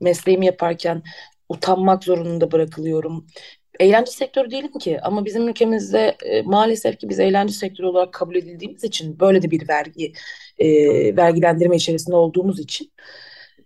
mesleğimi 0.00 0.46
yaparken 0.46 1.02
utanmak 1.48 2.04
zorunda 2.04 2.52
bırakılıyorum 2.52 3.26
eğlence 3.80 4.10
sektörü 4.10 4.50
değilim 4.50 4.72
ki 4.72 5.00
ama 5.02 5.24
bizim 5.24 5.48
ülkemizde 5.48 6.16
e, 6.24 6.42
maalesef 6.42 6.98
ki 6.98 7.08
biz 7.08 7.20
eğlence 7.20 7.52
sektörü 7.52 7.86
olarak 7.86 8.12
kabul 8.12 8.36
edildiğimiz 8.36 8.84
için 8.84 9.20
böyle 9.20 9.42
de 9.42 9.50
bir 9.50 9.68
vergi 9.68 10.12
e, 10.58 10.66
vergilendirme 11.16 11.76
içerisinde 11.76 12.16
olduğumuz 12.16 12.60
için 12.60 12.92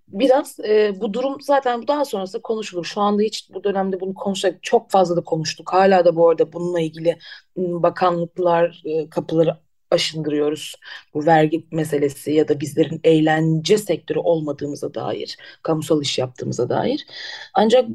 biraz 0.09 0.61
e, 0.61 1.01
bu 1.01 1.13
durum 1.15 1.41
zaten 1.41 1.89
daha 1.89 2.05
sonrasında 2.05 2.43
konuşulur. 2.43 2.85
Şu 2.85 3.01
anda 3.01 3.23
hiç 3.23 3.51
bu 3.55 3.65
dönemde 3.65 4.01
bunu 4.01 4.15
konuşacak 4.15 4.63
çok 4.63 4.91
fazla 4.91 5.17
da 5.17 5.21
konuştuk. 5.25 5.73
Hala 5.73 6.05
da 6.05 6.17
bu 6.17 6.29
arada 6.29 6.53
bununla 6.53 6.81
ilgili 6.81 7.19
bakanlıklar 7.57 8.83
e, 8.85 9.11
kapıları 9.11 9.64
aşındırıyoruz. 9.95 10.75
Bu 11.15 11.27
vergi 11.27 11.67
meselesi 11.73 12.33
ya 12.33 12.49
da 12.49 12.61
bizlerin 12.61 13.01
eğlence 13.05 13.79
sektörü 13.79 14.19
olmadığımıza 14.19 14.95
dair, 14.95 15.37
kamusal 15.63 16.03
iş 16.03 16.19
yaptığımıza 16.19 16.69
dair. 16.69 17.07
Ancak 17.55 17.89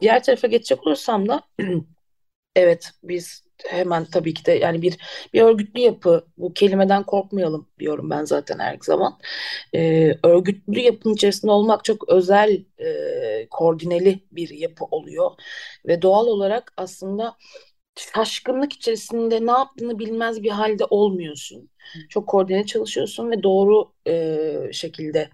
diğer 0.00 0.22
tarafa 0.24 0.46
geçecek 0.46 0.86
olursam 0.86 1.28
da 1.28 1.42
evet 2.56 2.90
biz 3.02 3.44
hemen 3.66 4.04
tabii 4.04 4.34
ki 4.34 4.44
de 4.44 4.52
yani 4.52 4.82
bir 4.82 4.96
bir 5.32 5.42
örgütlü 5.42 5.80
yapı 5.80 6.26
bu 6.38 6.54
kelimeden 6.54 7.02
korkmayalım 7.04 7.68
diyorum 7.78 8.10
ben 8.10 8.24
zaten 8.24 8.58
her 8.58 8.78
zaman. 8.82 9.18
Ee, 9.74 10.14
örgütlü 10.24 10.80
yapının 10.80 11.14
içerisinde 11.14 11.52
olmak 11.52 11.84
çok 11.84 12.08
özel 12.08 12.64
e, 12.78 13.48
koordineli 13.50 14.20
bir 14.32 14.48
yapı 14.50 14.84
oluyor 14.84 15.30
ve 15.86 16.02
doğal 16.02 16.26
olarak 16.26 16.72
aslında 16.76 17.36
şaşkınlık 17.96 18.72
içerisinde 18.72 19.46
ne 19.46 19.50
yaptığını 19.50 19.98
bilmez 19.98 20.42
bir 20.42 20.50
halde 20.50 20.84
olmuyorsun. 20.84 21.70
Çok 22.08 22.28
koordine 22.28 22.66
çalışıyorsun 22.66 23.30
ve 23.30 23.42
doğru 23.42 23.92
e, 24.06 24.72
şekilde 24.72 25.30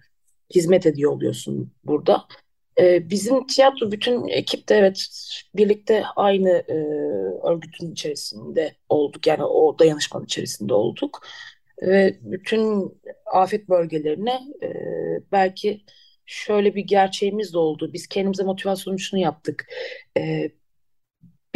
hizmet 0.54 0.86
ediyor 0.86 1.12
oluyorsun 1.12 1.72
burada. 1.84 2.24
E, 2.80 3.10
bizim 3.10 3.46
tiyatro 3.46 3.92
bütün 3.92 4.28
ekip 4.28 4.68
de 4.68 4.74
evet 4.74 5.06
birlikte 5.54 6.04
aynı 6.16 6.50
e, 6.50 6.74
örgütün 7.48 7.92
içerisinde 7.92 8.76
olduk. 8.88 9.26
Yani 9.26 9.44
o 9.44 9.78
dayanışmanın 9.78 10.24
içerisinde 10.24 10.74
olduk. 10.74 11.26
Ve 11.82 12.18
bütün 12.22 12.92
afet 13.26 13.68
bölgelerine 13.68 14.40
e, 14.62 14.68
belki 15.32 15.84
şöyle 16.26 16.74
bir 16.74 16.84
gerçeğimiz 16.84 17.52
de 17.52 17.58
oldu. 17.58 17.92
Biz 17.92 18.06
kendimize 18.06 18.42
motivasyon 18.44 18.96
şunu 18.96 19.20
yaptık. 19.20 19.66
E, 20.18 20.50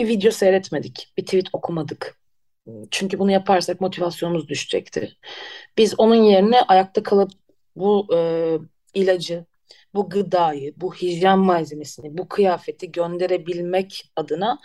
bir 0.00 0.08
video 0.08 0.30
seyretmedik, 0.30 1.12
bir 1.16 1.24
tweet 1.24 1.46
okumadık. 1.52 2.20
Çünkü 2.90 3.18
bunu 3.18 3.30
yaparsak 3.30 3.80
motivasyonumuz 3.80 4.48
düşecekti. 4.48 5.16
Biz 5.78 5.94
onun 6.00 6.14
yerine 6.14 6.62
ayakta 6.62 7.02
kalıp 7.02 7.30
bu 7.76 8.08
e, 8.14 8.18
ilacı, 8.94 9.44
bu 9.94 10.10
gıdayı, 10.10 10.74
bu 10.76 10.94
hijyen 10.94 11.38
malzemesini, 11.38 12.18
bu 12.18 12.28
kıyafeti 12.28 12.92
gönderebilmek 12.92 14.12
adına 14.16 14.58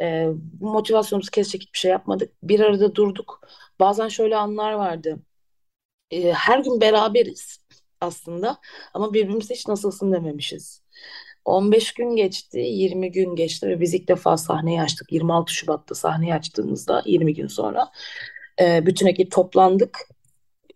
e, 0.00 0.26
motivasyonumuzu 0.60 1.30
kesecek 1.30 1.62
hiçbir 1.62 1.78
şey 1.78 1.90
yapmadık. 1.90 2.32
Bir 2.42 2.60
arada 2.60 2.94
durduk. 2.94 3.40
Bazen 3.80 4.08
şöyle 4.08 4.36
anlar 4.36 4.72
vardı. 4.72 5.16
E, 6.10 6.32
her 6.32 6.58
gün 6.58 6.80
beraberiz 6.80 7.58
aslında 8.00 8.60
ama 8.94 9.14
birbirimize 9.14 9.54
hiç 9.54 9.68
nasılsın 9.68 10.12
dememişiz. 10.12 10.82
15 11.44 11.94
gün 11.94 12.16
geçti, 12.16 12.58
20 12.58 13.12
gün 13.12 13.36
geçti 13.36 13.68
ve 13.68 13.80
biz 13.80 13.94
ilk 13.94 14.08
defa 14.08 14.36
sahneyi 14.36 14.82
açtık. 14.82 15.12
26 15.12 15.54
Şubat'ta 15.54 15.94
sahneyi 15.94 16.34
açtığımızda 16.34 17.02
20 17.06 17.34
gün 17.34 17.46
sonra 17.46 17.90
e, 18.60 18.86
bütün 18.86 19.06
ekip 19.06 19.32
toplandık. 19.32 19.98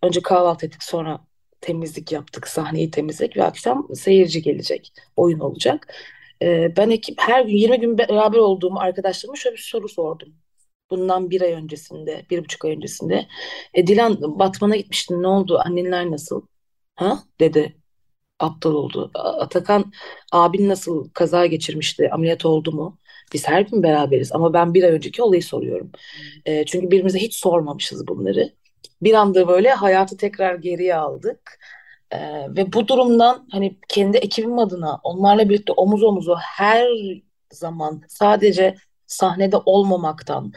Önce 0.02 0.22
kahvaltı 0.22 0.66
ettik 0.66 0.82
sonra 0.82 1.20
temizlik 1.60 2.12
yaptık, 2.12 2.48
sahneyi 2.48 2.90
temizledik 2.90 3.36
ve 3.36 3.44
akşam 3.44 3.88
seyirci 3.94 4.42
gelecek, 4.42 4.92
oyun 5.16 5.38
olacak. 5.40 5.94
E, 6.42 6.76
ben 6.76 6.90
ekip 6.90 7.20
her 7.20 7.44
gün 7.44 7.56
20 7.56 7.80
gün 7.80 7.98
beraber 7.98 8.38
olduğum 8.38 8.78
arkadaşlarıma 8.78 9.36
şöyle 9.36 9.56
bir 9.56 9.60
soru 9.60 9.88
sordum. 9.88 10.34
Bundan 10.90 11.30
bir 11.30 11.40
ay 11.42 11.52
öncesinde, 11.52 12.26
bir 12.30 12.44
buçuk 12.44 12.64
ay 12.64 12.70
öncesinde. 12.72 13.26
E, 13.74 13.86
Dilan 13.86 14.38
Batman'a 14.38 14.76
gitmiştin 14.76 15.22
ne 15.22 15.26
oldu? 15.28 15.58
Annenler 15.64 16.10
nasıl? 16.10 16.46
Ha? 16.96 17.22
dedi 17.40 17.76
aptal 18.38 18.74
oldu. 18.74 19.10
Atakan 19.14 19.92
abin 20.32 20.68
nasıl 20.68 21.08
kaza 21.08 21.46
geçirmişti? 21.46 22.10
Ameliyat 22.12 22.44
oldu 22.46 22.72
mu? 22.72 22.98
Biz 23.32 23.48
her 23.48 23.60
gün 23.60 23.82
beraberiz 23.82 24.32
ama 24.32 24.52
ben 24.52 24.74
bir 24.74 24.82
ay 24.82 24.90
önceki 24.90 25.22
olayı 25.22 25.42
soruyorum. 25.42 25.92
E, 26.46 26.64
çünkü 26.66 26.86
birbirimize 26.86 27.18
hiç 27.18 27.34
sormamışız 27.34 28.08
bunları. 28.08 28.52
Bir 29.02 29.14
anda 29.14 29.48
böyle 29.48 29.70
hayatı 29.70 30.16
tekrar 30.16 30.54
geriye 30.54 30.96
aldık. 30.96 31.58
E, 32.10 32.18
ve 32.48 32.72
bu 32.72 32.88
durumdan 32.88 33.48
hani 33.50 33.78
kendi 33.88 34.16
ekibim 34.18 34.58
adına 34.58 35.00
onlarla 35.02 35.48
birlikte 35.48 35.72
omuz 35.72 36.02
omuzu 36.02 36.36
her 36.40 36.88
zaman 37.52 38.02
sadece 38.08 38.74
sahnede 39.06 39.56
olmamaktan 39.56 40.52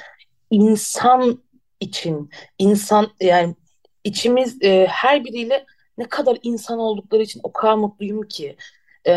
insan 0.52 1.44
için 1.80 2.30
insan 2.60 3.08
yani 3.22 3.56
içimiz 4.04 4.62
e, 4.62 4.88
her 4.90 5.26
biriyle 5.26 5.66
ne 5.98 6.10
kadar 6.10 6.38
insan 6.44 6.80
oldukları 6.80 7.24
için 7.24 7.40
o 7.44 7.54
kadar 7.54 7.76
mutluyum 7.76 8.22
ki. 8.28 8.58
Ee, 9.08 9.12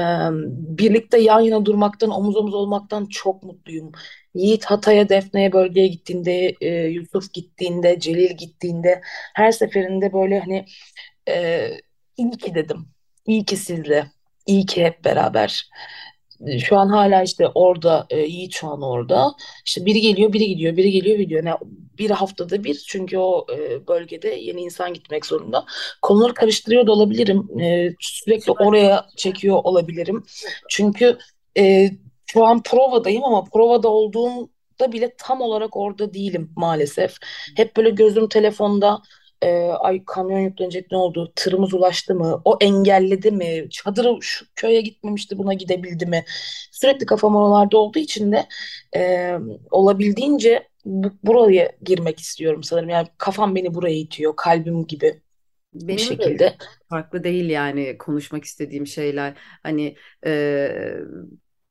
birlikte 0.78 1.18
yan 1.18 1.40
yana 1.40 1.64
durmaktan, 1.64 2.10
omuz 2.10 2.37
omuz 2.37 2.54
olmaktan 2.54 3.06
çok 3.06 3.42
mutluyum. 3.42 3.92
Yiğit 4.34 4.64
Hatay'a, 4.64 5.08
Defne'ye 5.08 5.52
bölgeye 5.52 5.87
gittiğinde, 5.87 6.56
e, 6.60 6.68
Yusuf 6.87 7.32
gittiğinde, 7.32 8.00
Celil 8.00 8.37
gittiğinde 8.37 9.00
her 9.34 9.52
seferinde 9.52 10.12
böyle 10.12 10.40
hani 10.40 10.66
e, 11.28 11.68
iyi 12.16 12.30
ki 12.30 12.54
dedim. 12.54 12.88
İyi 13.26 13.44
ki 13.44 13.56
sizle. 13.56 14.06
İyi 14.46 14.66
ki 14.66 14.84
hep 14.84 15.04
beraber. 15.04 15.70
Şu 16.64 16.76
an 16.78 16.88
hala 16.88 17.23
işte 17.23 17.49
orada, 17.54 18.06
e, 18.11 18.18
Yiğit 18.18 18.54
şu 18.54 18.68
an 18.68 18.82
orada. 18.82 19.35
İşte 19.66 19.87
biri 19.87 20.00
geliyor, 20.00 20.32
biri 20.32 20.47
gidiyor, 20.47 20.76
biri 20.76 20.90
geliyor, 20.90 21.18
biri 21.18 21.25
gidiyor. 21.25 21.44
Yani 21.44 21.56
bir 21.99 22.11
haftada 22.11 22.64
bir 22.64 22.85
çünkü 22.88 23.18
o 23.18 23.47
e, 23.54 23.87
bölgede 23.88 24.28
yeni 24.28 24.61
insan 24.61 24.94
gitmek 24.94 25.26
zorunda. 25.26 25.64
Konuları 26.02 26.35
karıştırıyor 26.35 26.87
da 26.87 26.92
olabilirim. 26.92 27.61
E, 27.61 27.94
sürekli 28.00 28.52
oraya 28.52 29.06
çekiyor 29.16 29.61
olabilirim. 29.64 30.25
Çünkü 30.68 31.18
e, 31.59 31.90
şu 32.26 32.44
an 32.47 32.62
provadayım 32.62 33.25
ama 33.25 33.44
provada 33.44 33.88
olduğumda 33.88 34.92
bile 34.92 35.14
tam 35.18 35.40
olarak 35.40 35.76
orada 35.76 36.14
değilim 36.14 36.52
maalesef. 36.56 37.16
Hep 37.56 37.76
böyle 37.76 37.90
gözüm 37.90 38.28
telefonda 38.28 39.02
e, 39.42 39.49
ay 39.68 40.04
kamyon 40.06 40.38
yüklenecek 40.38 40.90
ne 40.92 40.97
oldu? 40.99 41.32
Tırımız 41.37 41.75
ulaştı 41.75 42.14
mı? 42.14 42.42
O 42.44 42.59
engelledi 42.61 43.30
mi? 43.30 43.66
Çadırı 43.70 44.18
şu 44.20 44.47
köye 44.56 44.80
gitmemişti 44.80 45.38
buna 45.38 45.54
gidebildi 45.54 46.06
mi? 46.06 46.25
Sürekli 46.73 47.06
kafam 47.06 47.37
oralarda 47.37 47.78
olduğu 47.78 47.99
için 47.99 48.32
de 48.32 48.47
e, 48.97 49.35
olabildiğince 49.70 50.68
bu, 50.85 51.12
buraya 51.23 51.73
girmek 51.82 52.20
istiyorum 52.20 52.62
sanırım. 52.62 52.88
Yani 52.88 53.09
kafam 53.18 53.54
beni 53.54 53.75
buraya 53.75 53.94
itiyor. 53.97 54.37
Kalbim 54.37 54.87
gibi 54.87 55.23
Benim 55.75 56.11
bir 56.11 56.18
de 56.18 56.25
şekilde. 56.25 56.56
farklı 56.88 57.25
değil 57.25 57.50
yani 57.50 57.99
konuşmak 57.99 58.44
istediğim 58.44 58.87
şeyler. 58.87 59.35
Hani 59.62 59.97
e, 60.26 60.97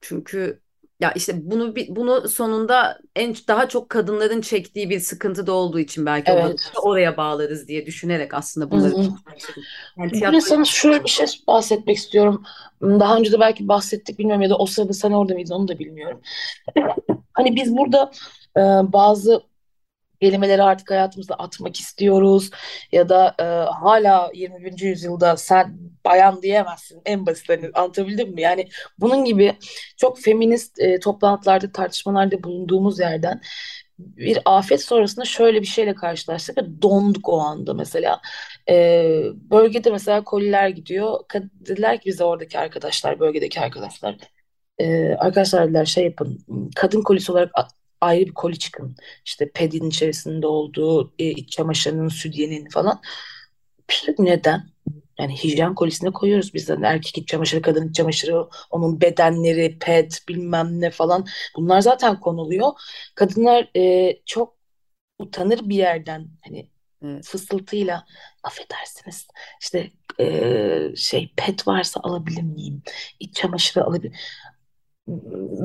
çünkü 0.01 0.61
ya 0.99 1.11
işte 1.11 1.33
bunu 1.51 1.75
bunu 1.89 2.29
sonunda 2.29 2.99
en 3.15 3.35
daha 3.47 3.69
çok 3.69 3.89
kadınların 3.89 4.41
çektiği 4.41 4.89
bir 4.89 4.99
sıkıntı 4.99 5.47
da 5.47 5.53
olduğu 5.53 5.79
için 5.79 6.05
belki 6.05 6.31
Evet. 6.31 6.71
oraya 6.83 7.17
bağlarız 7.17 7.67
diye 7.67 7.85
düşünerek 7.85 8.33
aslında 8.33 8.65
Hı 8.65 8.71
bunları 8.71 8.91
hı. 8.91 9.01
istedim. 9.37 9.63
Yani 9.97 10.11
tiyatro 10.11 10.39
sana 10.39 10.65
şöyle 10.65 11.03
bir 11.03 11.09
şey 11.09 11.25
bahsetmek 11.47 11.97
istiyorum. 11.97 12.43
Daha 12.81 13.17
önce 13.17 13.31
de 13.31 13.39
belki 13.39 13.67
bahsettik 13.67 14.19
bilmiyorum 14.19 14.41
ya 14.41 14.49
da 14.49 14.57
o 14.57 14.65
sırada 14.65 14.93
sen 14.93 15.11
orada 15.11 15.33
mıydın 15.33 15.53
onu 15.53 15.67
da 15.67 15.79
bilmiyorum. 15.79 16.21
Hani 17.33 17.55
biz 17.55 17.77
burada 17.77 18.11
e, 18.57 18.61
bazı 18.93 19.41
kelimeleri 20.21 20.63
artık 20.63 20.91
hayatımıza 20.91 21.33
atmak 21.35 21.79
istiyoruz 21.79 22.49
ya 22.91 23.09
da 23.09 23.35
e, 23.39 23.43
hala 23.83 24.31
21. 24.33 24.85
yüzyılda 24.85 25.37
sen 25.37 25.79
bayan 26.05 26.41
diyemezsin 26.41 27.01
en 27.05 27.25
basitlerini 27.25 27.69
anlatabildim 27.73 28.33
mi? 28.33 28.41
Yani 28.41 28.69
bunun 28.99 29.25
gibi 29.25 29.57
çok 29.97 30.19
feminist 30.19 30.79
e, 30.79 30.99
toplantılarda 30.99 31.71
tartışmalarda 31.71 32.43
bulunduğumuz 32.43 32.99
yerden 32.99 33.41
bir 33.99 34.39
afet 34.45 34.81
sonrasında 34.83 35.25
şöyle 35.25 35.61
bir 35.61 35.67
şeyle 35.67 35.95
karşılaştık 35.95 36.57
ve 36.57 36.81
donduk 36.81 37.29
o 37.29 37.39
anda 37.39 37.73
mesela. 37.73 38.21
E, 38.69 38.75
bölgede 39.33 39.91
mesela 39.91 40.23
koliler 40.23 40.69
gidiyor. 40.69 41.19
Dediler 41.35 41.99
ki 41.99 42.05
bize 42.05 42.23
oradaki 42.23 42.59
arkadaşlar, 42.59 43.19
bölgedeki 43.19 43.59
arkadaşlar 43.59 44.15
ee, 44.79 45.15
arkadaşlar 45.19 45.65
dediler 45.65 45.85
şey 45.85 46.03
yapın 46.05 46.39
kadın 46.75 47.01
kolisi 47.01 47.31
olarak 47.31 47.51
ayrı 48.01 48.25
bir 48.25 48.33
koli 48.33 48.59
çıkın. 48.59 48.95
İşte 49.25 49.51
pedin 49.51 49.89
içerisinde 49.89 50.47
olduğu 50.47 51.13
e, 51.19 51.29
iç 51.29 51.51
çamaşırının 51.51 52.07
sütyenin 52.07 52.69
falan. 52.69 53.01
İşte 53.89 54.15
neden? 54.19 54.69
Yani 55.19 55.37
hijyen 55.37 55.75
kolisine 55.75 56.11
koyuyoruz 56.11 56.53
biz 56.53 56.69
de. 56.69 56.77
Erkek 56.83 57.17
iç 57.17 57.27
çamaşırı 57.27 57.61
kadın 57.61 57.89
iç 57.89 57.95
çamaşırı 57.95 58.47
onun 58.69 59.01
bedenleri 59.01 59.79
ped 59.79 60.11
bilmem 60.29 60.81
ne 60.81 60.91
falan. 60.91 61.25
Bunlar 61.55 61.81
zaten 61.81 62.19
konuluyor. 62.19 62.71
Kadınlar 63.15 63.69
e, 63.75 64.13
çok 64.25 64.57
utanır 65.19 65.59
bir 65.69 65.75
yerden 65.75 66.27
hani 66.41 66.69
evet. 67.03 67.25
fısıltıyla 67.25 68.05
affedersiniz 68.43 69.27
işte 69.61 69.91
e, 70.19 70.95
şey 70.95 71.33
pet 71.37 71.67
varsa 71.67 71.99
alabilir 72.03 72.41
miyim? 72.41 72.83
İç 73.19 73.35
çamaşırı 73.35 73.83
alabilir 73.83 74.15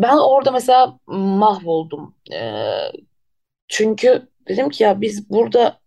ben 0.03 0.17
orada 0.17 0.51
mesela 0.51 0.99
mahvoldum. 1.07 2.15
Ee, 2.33 2.93
çünkü 3.69 4.29
dedim 4.49 4.69
ki 4.69 4.83
ya 4.83 5.01
biz 5.01 5.31
burada 5.31 5.81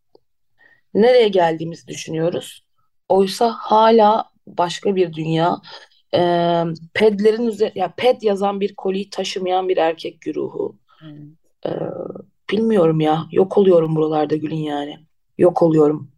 nereye 0.94 1.28
geldiğimizi 1.28 1.88
düşünüyoruz. 1.88 2.64
Oysa 3.10 3.52
hala 3.60 4.30
başka 4.48 4.96
bir 4.96 5.14
dünya. 5.14 5.58
Ee, 6.14 6.64
pedlerin 6.94 7.48
üzerine 7.48 7.80
ya 7.80 7.94
ped 7.98 8.22
yazan 8.22 8.60
bir 8.60 8.76
koliyi 8.76 9.10
taşımayan 9.10 9.70
bir 9.70 9.78
erkek 9.78 10.22
güruhu. 10.22 10.78
Ee, 11.66 11.70
bilmiyorum 12.52 13.00
ya. 13.00 13.26
Yok 13.32 13.58
oluyorum 13.58 13.96
buralarda 13.96 14.36
Gül'ün 14.36 14.56
yani. 14.56 14.98
Yok 15.38 15.62
oluyorum. 15.62 16.12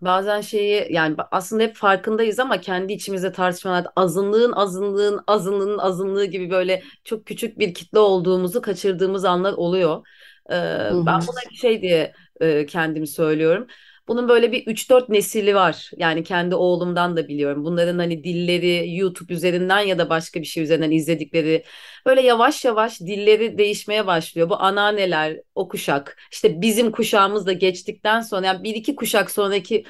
Bazen 0.00 0.40
şeyi 0.40 0.86
yani 0.92 1.16
aslında 1.30 1.62
hep 1.62 1.76
farkındayız 1.76 2.38
ama 2.38 2.60
kendi 2.60 2.92
içimizde 2.92 3.32
tartışmalarda 3.32 3.92
azınlığın 3.96 4.52
azınlığın 4.52 5.20
azınlığın 5.26 5.78
azınlığı 5.78 6.24
gibi 6.24 6.50
böyle 6.50 6.82
çok 7.04 7.26
küçük 7.26 7.58
bir 7.58 7.74
kitle 7.74 7.98
olduğumuzu 7.98 8.62
kaçırdığımız 8.62 9.24
anlar 9.24 9.52
oluyor. 9.52 10.06
Ee, 10.50 10.54
ben 11.06 11.20
buna 11.26 11.56
şey 11.60 11.82
diye 11.82 12.12
e, 12.40 12.66
kendimi 12.66 13.06
söylüyorum. 13.06 13.66
Bunun 14.10 14.28
böyle 14.28 14.52
bir 14.52 14.66
3-4 14.66 15.08
nesili 15.08 15.54
var. 15.54 15.90
Yani 15.96 16.24
kendi 16.24 16.54
oğlumdan 16.54 17.16
da 17.16 17.28
biliyorum. 17.28 17.64
Bunların 17.64 17.98
hani 17.98 18.24
dilleri 18.24 18.96
YouTube 18.96 19.34
üzerinden 19.34 19.80
ya 19.80 19.98
da 19.98 20.10
başka 20.10 20.40
bir 20.40 20.46
şey 20.46 20.62
üzerinden 20.62 20.90
izledikleri 20.90 21.64
böyle 22.06 22.20
yavaş 22.20 22.64
yavaş 22.64 23.00
dilleri 23.00 23.58
değişmeye 23.58 24.06
başlıyor. 24.06 24.50
Bu 24.50 24.60
anneanneler, 24.60 25.40
o 25.54 25.68
kuşak, 25.68 26.18
işte 26.32 26.60
bizim 26.60 26.92
kuşağımız 26.92 27.46
da 27.46 27.52
geçtikten 27.52 28.20
sonra 28.20 28.46
yani 28.46 28.62
bir 28.62 28.74
iki 28.74 28.96
kuşak 28.96 29.30
sonraki 29.30 29.84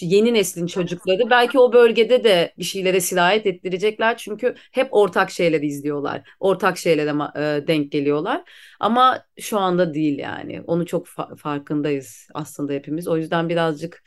yeni 0.00 0.34
neslin 0.34 0.66
çocukları 0.66 1.30
belki 1.30 1.58
o 1.58 1.72
bölgede 1.72 2.24
de 2.24 2.54
bir 2.58 2.64
şeylere 2.64 3.00
sirayet 3.00 3.46
ettirecekler. 3.46 4.16
Çünkü 4.16 4.54
hep 4.72 4.88
ortak 4.90 5.30
şeyleri 5.30 5.66
izliyorlar. 5.66 6.22
Ortak 6.40 6.78
şeylere 6.78 7.10
e, 7.10 7.66
denk 7.66 7.92
geliyorlar. 7.92 8.42
Ama 8.80 9.24
şu 9.40 9.58
anda 9.58 9.94
değil 9.94 10.18
yani. 10.18 10.62
Onu 10.66 10.86
çok 10.86 11.06
fa- 11.06 11.36
farkındayız 11.36 12.28
aslında 12.34 12.72
hepimiz. 12.72 13.08
O 13.08 13.16
yüzden 13.16 13.48
birazcık 13.48 14.02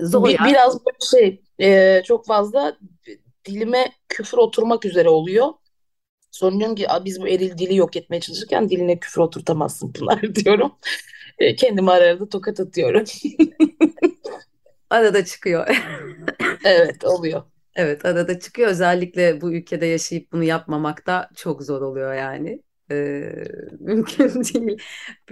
zor 0.00 0.28
Bir, 0.28 0.34
ya. 0.34 0.44
biraz 0.44 0.78
şey 1.10 1.42
e, 1.60 2.02
çok 2.04 2.26
fazla 2.26 2.78
dilime 3.44 3.92
küfür 4.08 4.38
oturmak 4.38 4.84
üzere 4.84 5.08
oluyor. 5.08 5.48
Sonra 6.30 6.58
diyorum 6.58 6.76
ki 6.76 6.90
"Aa, 6.90 7.04
biz 7.04 7.22
bu 7.22 7.28
eril 7.28 7.58
dili 7.58 7.76
yok 7.76 7.96
etmeye 7.96 8.20
çalışırken 8.20 8.70
diline 8.70 9.00
küfür 9.00 9.22
oturtamazsın 9.22 9.92
Pınar 9.92 10.22
diyorum. 10.36 10.72
E, 11.38 11.56
kendime 11.56 11.92
ara 11.92 12.04
ara 12.04 12.20
da 12.20 12.28
tokat 12.30 12.60
atıyorum. 12.60 13.04
Arada 14.90 15.24
çıkıyor. 15.24 15.66
Evet 16.64 17.04
oluyor. 17.04 17.42
Evet, 17.76 18.04
arada 18.04 18.40
çıkıyor. 18.40 18.68
Özellikle 18.68 19.40
bu 19.40 19.52
ülkede 19.54 19.86
yaşayıp 19.86 20.32
bunu 20.32 20.44
yapmamak 20.44 21.06
da 21.06 21.30
çok 21.36 21.62
zor 21.62 21.82
oluyor 21.82 22.14
yani. 22.14 22.62
Ee, 22.94 23.44
mümkün 23.80 24.28
değil. 24.44 24.78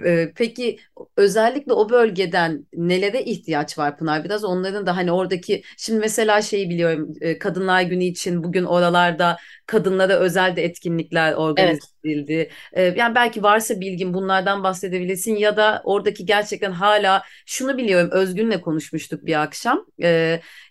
Ee, 0.05 0.31
peki 0.35 0.79
özellikle 1.17 1.73
o 1.73 1.89
bölgeden 1.89 2.67
nelere 2.73 3.23
ihtiyaç 3.23 3.77
var 3.77 3.97
Pınar? 3.97 4.23
Biraz 4.23 4.43
onların 4.43 4.85
da 4.85 4.97
hani 4.97 5.11
oradaki 5.11 5.63
şimdi 5.77 5.99
mesela 5.99 6.41
şeyi 6.41 6.69
biliyorum 6.69 7.13
e, 7.21 7.39
Kadınlar 7.39 7.81
Günü 7.81 8.03
için 8.03 8.43
bugün 8.43 8.63
oralarda 8.63 9.37
kadınlara 9.65 10.13
özel 10.13 10.55
de 10.55 10.63
etkinlikler 10.63 11.33
organize 11.33 11.71
Evet. 11.71 11.83
edildi. 12.05 12.49
Ee, 12.73 12.81
yani 12.81 13.15
belki 13.15 13.43
varsa 13.43 13.79
bilgin 13.79 14.13
bunlardan 14.13 14.63
bahsedebilirsin 14.63 15.35
ya 15.35 15.57
da 15.57 15.81
oradaki 15.83 16.25
gerçekten 16.25 16.71
hala 16.71 17.23
şunu 17.45 17.77
biliyorum 17.77 18.09
Özgün'le 18.11 18.61
konuşmuştuk 18.61 19.25
bir 19.25 19.41
akşam. 19.41 19.85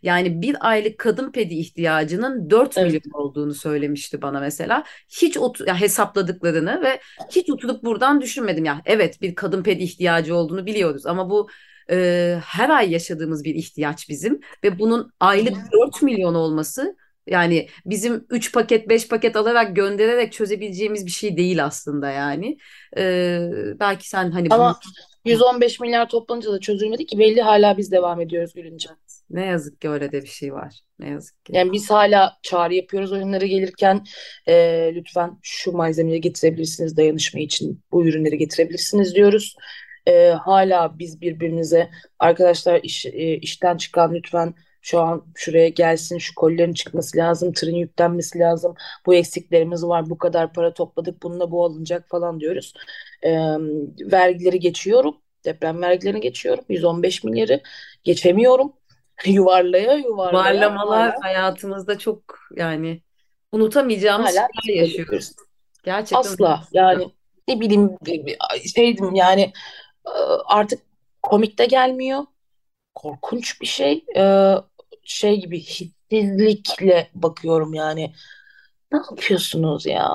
Yani 0.03 0.43
bir 0.43 0.57
aylık 0.61 0.99
kadın 0.99 1.33
pedi 1.33 1.55
ihtiyacının 1.55 2.51
4 2.51 2.79
Evet. 2.79 2.93
milyon 2.93 3.21
olduğunu 3.21 3.55
söylemişti 3.55 4.23
bana 4.23 4.41
mesela. 4.41 4.85
Hiç 5.09 5.37
otu 5.37 5.65
ya 5.67 5.81
hesapladıklarını 5.81 6.83
ve 6.83 7.01
hiç 7.31 7.51
oturup 7.51 7.85
buradan 7.85 8.21
düşünmedim 8.21 8.65
ya. 8.65 8.83
Evet 8.85 9.21
bir 9.23 9.35
kadın 9.35 9.63
pedi 9.63 9.83
ihtiyacı 9.83 10.35
olduğunu 10.37 10.67
biliyoruz 10.67 11.07
ama 11.07 11.31
bu 11.31 11.49
e, 11.91 12.39
her 12.45 12.71
ay 12.71 12.91
yaşadığımız 12.93 13.45
bir 13.45 13.55
ihtiyaç 13.55 14.09
bizim 14.09 14.41
ve 14.65 14.79
bunun 14.79 15.13
aylık 15.21 15.57
4 15.73 16.03
milyon 16.03 16.35
olması 16.35 16.97
yani 17.27 17.69
bizim 17.87 18.27
3 18.31 18.53
paket 18.53 18.89
5 18.89 19.09
paket 19.09 19.37
alarak 19.37 19.77
göndererek 19.77 20.33
çözebileceğimiz 20.33 21.07
bir 21.07 21.11
şey 21.11 21.37
değil 21.37 21.65
aslında 21.65 22.11
yani. 22.11 22.59
Ee, 22.97 23.49
belki 23.81 24.09
sen 24.09 24.31
hani 24.31 24.51
bunu 24.51 24.61
Ama 24.61 24.81
115 25.25 25.81
milyar 25.81 26.09
toplanınca 26.09 26.53
da 26.53 26.61
çözülmedi 26.61 27.07
ki 27.07 27.19
belli 27.19 27.43
hala 27.43 27.79
biz 27.79 27.93
devam 27.93 28.21
ediyoruz 28.21 28.53
Gülüncüm. 28.55 28.93
ne 29.31 29.47
yazık 29.47 29.81
ki 29.81 29.89
öyle 29.89 30.13
de 30.13 30.23
bir 30.23 30.29
şey 30.29 30.53
var. 30.53 30.81
Ne 30.99 31.09
yazık 31.11 31.45
ki. 31.45 31.53
Yani 31.57 31.73
biz 31.73 31.91
hala 31.91 32.37
çağrı 32.43 32.75
yapıyoruz 32.75 33.13
oyunlara 33.13 33.47
gelirken 33.47 34.05
e, 34.49 34.55
lütfen 34.95 35.39
şu 35.43 35.73
malzemeleri 35.73 36.21
getirebilirsiniz 36.21 36.97
dayanışma 36.97 37.41
için 37.41 37.83
bu 37.93 38.07
ürünleri 38.07 38.39
getirebilirsiniz 38.39 39.15
diyoruz. 39.15 39.57
E, 40.07 40.29
hala 40.29 40.99
biz 40.99 41.21
birbirimize 41.21 41.91
arkadaşlar 42.19 42.81
iş, 42.83 43.07
e, 43.07 43.37
işten 43.37 43.77
çıkan 43.77 44.15
lütfen 44.15 44.55
şu 44.83 45.01
an 45.01 45.25
şuraya 45.35 45.69
gelsin 45.69 46.19
şu 46.19 46.35
kolilerin 46.35 46.75
çıkması 46.75 47.19
lazım 47.19 47.53
tırın 47.53 47.75
yüklenmesi 47.75 48.39
lazım 48.39 48.75
bu 49.07 49.15
eksiklerimiz 49.15 49.85
var 49.85 50.11
bu 50.11 50.19
kadar 50.19 50.53
para 50.53 50.75
topladık 50.75 51.23
bununla 51.23 51.51
bu 51.51 51.65
alınacak 51.65 52.09
falan 52.09 52.41
diyoruz. 52.41 52.75
E, 53.23 53.31
vergileri 54.01 54.61
geçiyorum 54.61 55.17
deprem 55.45 55.83
vergilerini 55.83 56.21
geçiyorum 56.21 56.65
115 56.69 57.25
milyarı 57.25 57.61
geçemiyorum. 58.05 58.73
yuvarlaya 59.27 59.95
yuvarlaya 59.95 60.45
Varlamalar 60.45 61.11
hala 61.11 61.25
hayatımızda 61.25 61.99
çok 61.99 62.23
yani 62.57 63.01
unutamayacağımız 63.53 64.37
hala 64.37 64.49
şeyler 64.67 64.81
yaşıyoruz. 64.81 65.33
Gerçekten 65.85 66.19
asla 66.19 66.63
yani 66.73 67.09
ne 67.49 67.61
bileyim 67.61 67.91
şeydim 68.75 69.15
yani 69.15 69.53
artık 70.47 70.81
komik 71.23 71.59
de 71.59 71.67
gelmiyor. 71.67 72.25
Korkunç 72.95 73.61
bir 73.61 73.67
şey. 73.67 74.05
Şey 75.05 75.41
gibi 75.41 75.61
hissizlikle 75.61 77.11
bakıyorum 77.15 77.75
yani. 77.75 78.13
Ne 78.93 78.99
yapıyorsunuz 78.99 79.87
ya? 79.87 80.11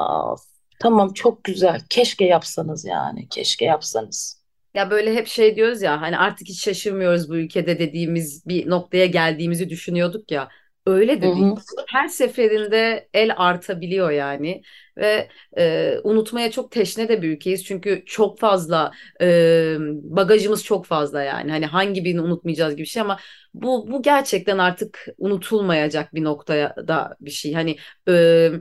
Tamam 0.79 1.13
çok 1.13 1.43
güzel. 1.43 1.81
Keşke 1.89 2.25
yapsanız 2.25 2.85
yani. 2.85 3.29
Keşke 3.29 3.65
yapsanız. 3.65 4.43
Ya 4.73 4.91
böyle 4.91 5.13
hep 5.15 5.27
şey 5.27 5.55
diyoruz 5.55 5.81
ya 5.81 6.01
hani 6.01 6.17
artık 6.17 6.47
hiç 6.47 6.63
şaşırmıyoruz 6.63 7.29
bu 7.29 7.35
ülkede 7.37 7.79
dediğimiz 7.79 8.47
bir 8.47 8.69
noktaya 8.69 9.05
geldiğimizi 9.05 9.69
düşünüyorduk 9.69 10.31
ya. 10.31 10.49
Öyle 10.85 11.21
de 11.21 11.27
Hı 11.27 11.35
değil. 11.35 11.45
hı. 11.45 11.55
Her 11.87 12.07
seferinde 12.07 13.09
el 13.13 13.33
artabiliyor 13.37 14.11
yani 14.11 14.61
ve 14.97 15.29
e, 15.57 15.95
unutmaya 16.03 16.51
çok 16.51 16.71
teşne 16.71 17.09
de 17.09 17.21
bir 17.21 17.29
ülkeyiz. 17.29 17.65
Çünkü 17.65 18.03
çok 18.05 18.39
fazla 18.39 18.91
e, 19.21 19.75
bagajımız 20.03 20.63
çok 20.63 20.85
fazla 20.85 21.23
yani. 21.23 21.51
Hani 21.51 21.65
hangi 21.65 22.05
birini 22.05 22.21
unutmayacağız 22.21 22.75
gibi 22.75 22.83
bir 22.83 22.89
şey 22.89 23.01
ama 23.01 23.19
bu 23.53 23.91
bu 23.91 24.01
gerçekten 24.01 24.57
artık 24.57 25.05
unutulmayacak 25.17 26.15
bir 26.15 26.23
noktaya 26.23 26.75
da 26.87 27.15
bir 27.21 27.31
şey. 27.31 27.53
Hani 27.53 27.77
e, 28.07 28.51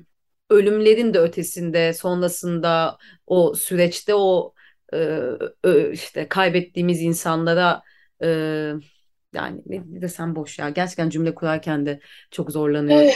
ölümlerin 0.51 1.15
de 1.15 1.19
ötesinde, 1.19 1.93
sonrasında 1.93 2.99
o 3.27 3.55
süreçte 3.55 4.15
o 4.15 4.55
e, 5.65 5.91
işte 5.93 6.29
kaybettiğimiz 6.29 7.03
insanlara 7.03 7.83
e, 8.23 8.29
yani 9.35 9.63
ne 9.67 10.03
desem 10.03 10.37
boş 10.37 10.59
ya. 10.59 10.71
Gerçekten 10.71 11.11
cümle 11.11 11.35
kurarken 11.35 11.87
de 11.87 12.01
çok 12.31 12.51
zorlanıyorum. 12.53 13.09
Eh, 13.09 13.15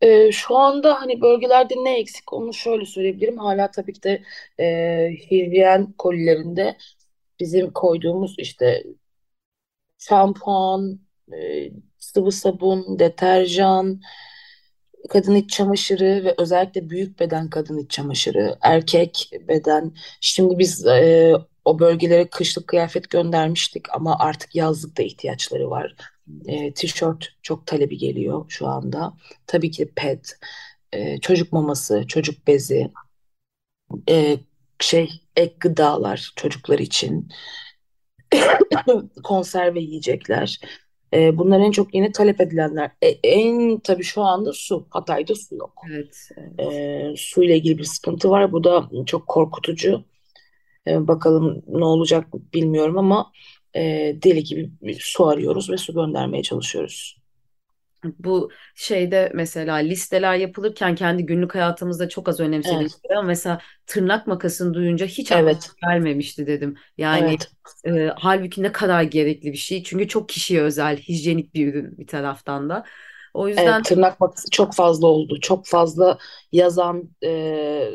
e, 0.00 0.32
şu 0.32 0.56
anda 0.56 1.00
hani 1.00 1.20
bölgelerde 1.20 1.74
ne 1.74 1.98
eksik 2.00 2.32
onu 2.32 2.54
şöyle 2.54 2.86
söyleyebilirim. 2.86 3.38
Hala 3.38 3.70
tabii 3.70 3.92
ki 3.92 4.02
de 4.02 4.22
e, 4.60 4.66
hijyen 5.30 5.92
kolilerinde 5.98 6.76
bizim 7.40 7.72
koyduğumuz 7.72 8.34
işte 8.38 8.84
şampuan, 9.98 11.00
e, 11.32 11.70
sıvı 11.98 12.32
sabun, 12.32 12.98
deterjan, 12.98 14.00
kadın 15.08 15.34
iç 15.34 15.50
çamaşırı 15.50 16.24
ve 16.24 16.34
özellikle 16.38 16.90
büyük 16.90 17.20
beden 17.20 17.50
kadın 17.50 17.78
iç 17.78 17.90
çamaşırı, 17.90 18.58
erkek 18.62 19.30
beden. 19.48 19.94
Şimdi 20.20 20.58
biz 20.58 20.86
e, 20.86 21.32
o 21.64 21.78
bölgelere 21.78 22.28
kışlık 22.30 22.68
kıyafet 22.68 23.10
göndermiştik 23.10 23.94
ama 23.94 24.18
artık 24.18 24.54
yazlık 24.54 24.98
da 24.98 25.02
ihtiyaçları 25.02 25.70
var. 25.70 26.15
E, 26.46 26.74
tişört 26.74 27.28
çok 27.42 27.66
talebi 27.66 27.98
geliyor 27.98 28.44
şu 28.48 28.66
anda. 28.66 29.14
Tabii 29.46 29.70
ki 29.70 29.92
ped, 29.96 30.24
e, 30.92 31.20
çocuk 31.20 31.52
maması, 31.52 32.04
çocuk 32.06 32.46
bezi, 32.46 32.92
e, 34.10 34.38
şey 34.80 35.10
ek 35.36 35.54
gıdalar 35.60 36.32
çocuklar 36.36 36.78
için, 36.78 37.28
konserve 39.24 39.80
yiyecekler. 39.80 40.60
E, 41.14 41.38
bunlar 41.38 41.60
en 41.60 41.70
çok 41.70 41.94
yeni 41.94 42.12
talep 42.12 42.40
edilenler. 42.40 42.90
E, 43.02 43.08
en 43.08 43.78
tabii 43.80 44.02
şu 44.02 44.22
anda 44.22 44.52
su. 44.52 44.86
Hatay'da 44.90 45.34
su 45.34 45.54
yok. 45.56 45.82
Evet, 45.90 46.28
evet. 46.36 46.72
E, 46.72 47.14
su 47.16 47.42
ile 47.44 47.56
ilgili 47.56 47.78
bir 47.78 47.84
sıkıntı 47.84 48.30
var. 48.30 48.52
Bu 48.52 48.64
da 48.64 48.90
çok 49.06 49.26
korkutucu. 49.26 50.04
E, 50.86 51.08
bakalım 51.08 51.62
ne 51.68 51.84
olacak 51.84 52.26
bilmiyorum 52.54 52.98
ama 52.98 53.32
e, 53.76 54.16
deli 54.22 54.44
gibi 54.44 54.70
su 55.00 55.26
arıyoruz 55.26 55.70
ve 55.70 55.76
su 55.76 55.94
göndermeye 55.94 56.42
çalışıyoruz. 56.42 57.16
Bu 58.18 58.50
şeyde 58.74 59.30
mesela 59.34 59.76
listeler 59.76 60.34
yapılırken 60.34 60.94
kendi 60.94 61.26
günlük 61.26 61.54
hayatımızda 61.54 62.08
çok 62.08 62.28
az 62.28 62.40
önemsediğim 62.40 62.80
Evet, 62.80 62.92
ama 63.10 63.22
mesela 63.22 63.60
tırnak 63.86 64.26
makasını 64.26 64.74
duyunca 64.74 65.06
hiç 65.06 65.32
evet, 65.32 65.70
gelmemişti 65.82 66.46
dedim. 66.46 66.76
Yani 66.98 67.36
evet. 67.84 67.98
e, 67.98 68.12
halbuki 68.16 68.62
ne 68.62 68.72
kadar 68.72 69.02
gerekli 69.02 69.52
bir 69.52 69.56
şey. 69.56 69.82
Çünkü 69.82 70.08
çok 70.08 70.28
kişiye 70.28 70.62
özel, 70.62 70.96
hijyenik 70.96 71.54
bir 71.54 71.74
ürün 71.74 71.98
bir 71.98 72.06
taraftan 72.06 72.68
da. 72.68 72.84
O 73.34 73.48
yüzden 73.48 73.74
Evet, 73.74 73.84
tırnak 73.84 74.20
makası 74.20 74.50
çok 74.50 74.74
fazla 74.74 75.06
oldu. 75.06 75.40
Çok 75.40 75.66
fazla 75.66 76.18
yazan, 76.52 77.10
e, 77.24 77.90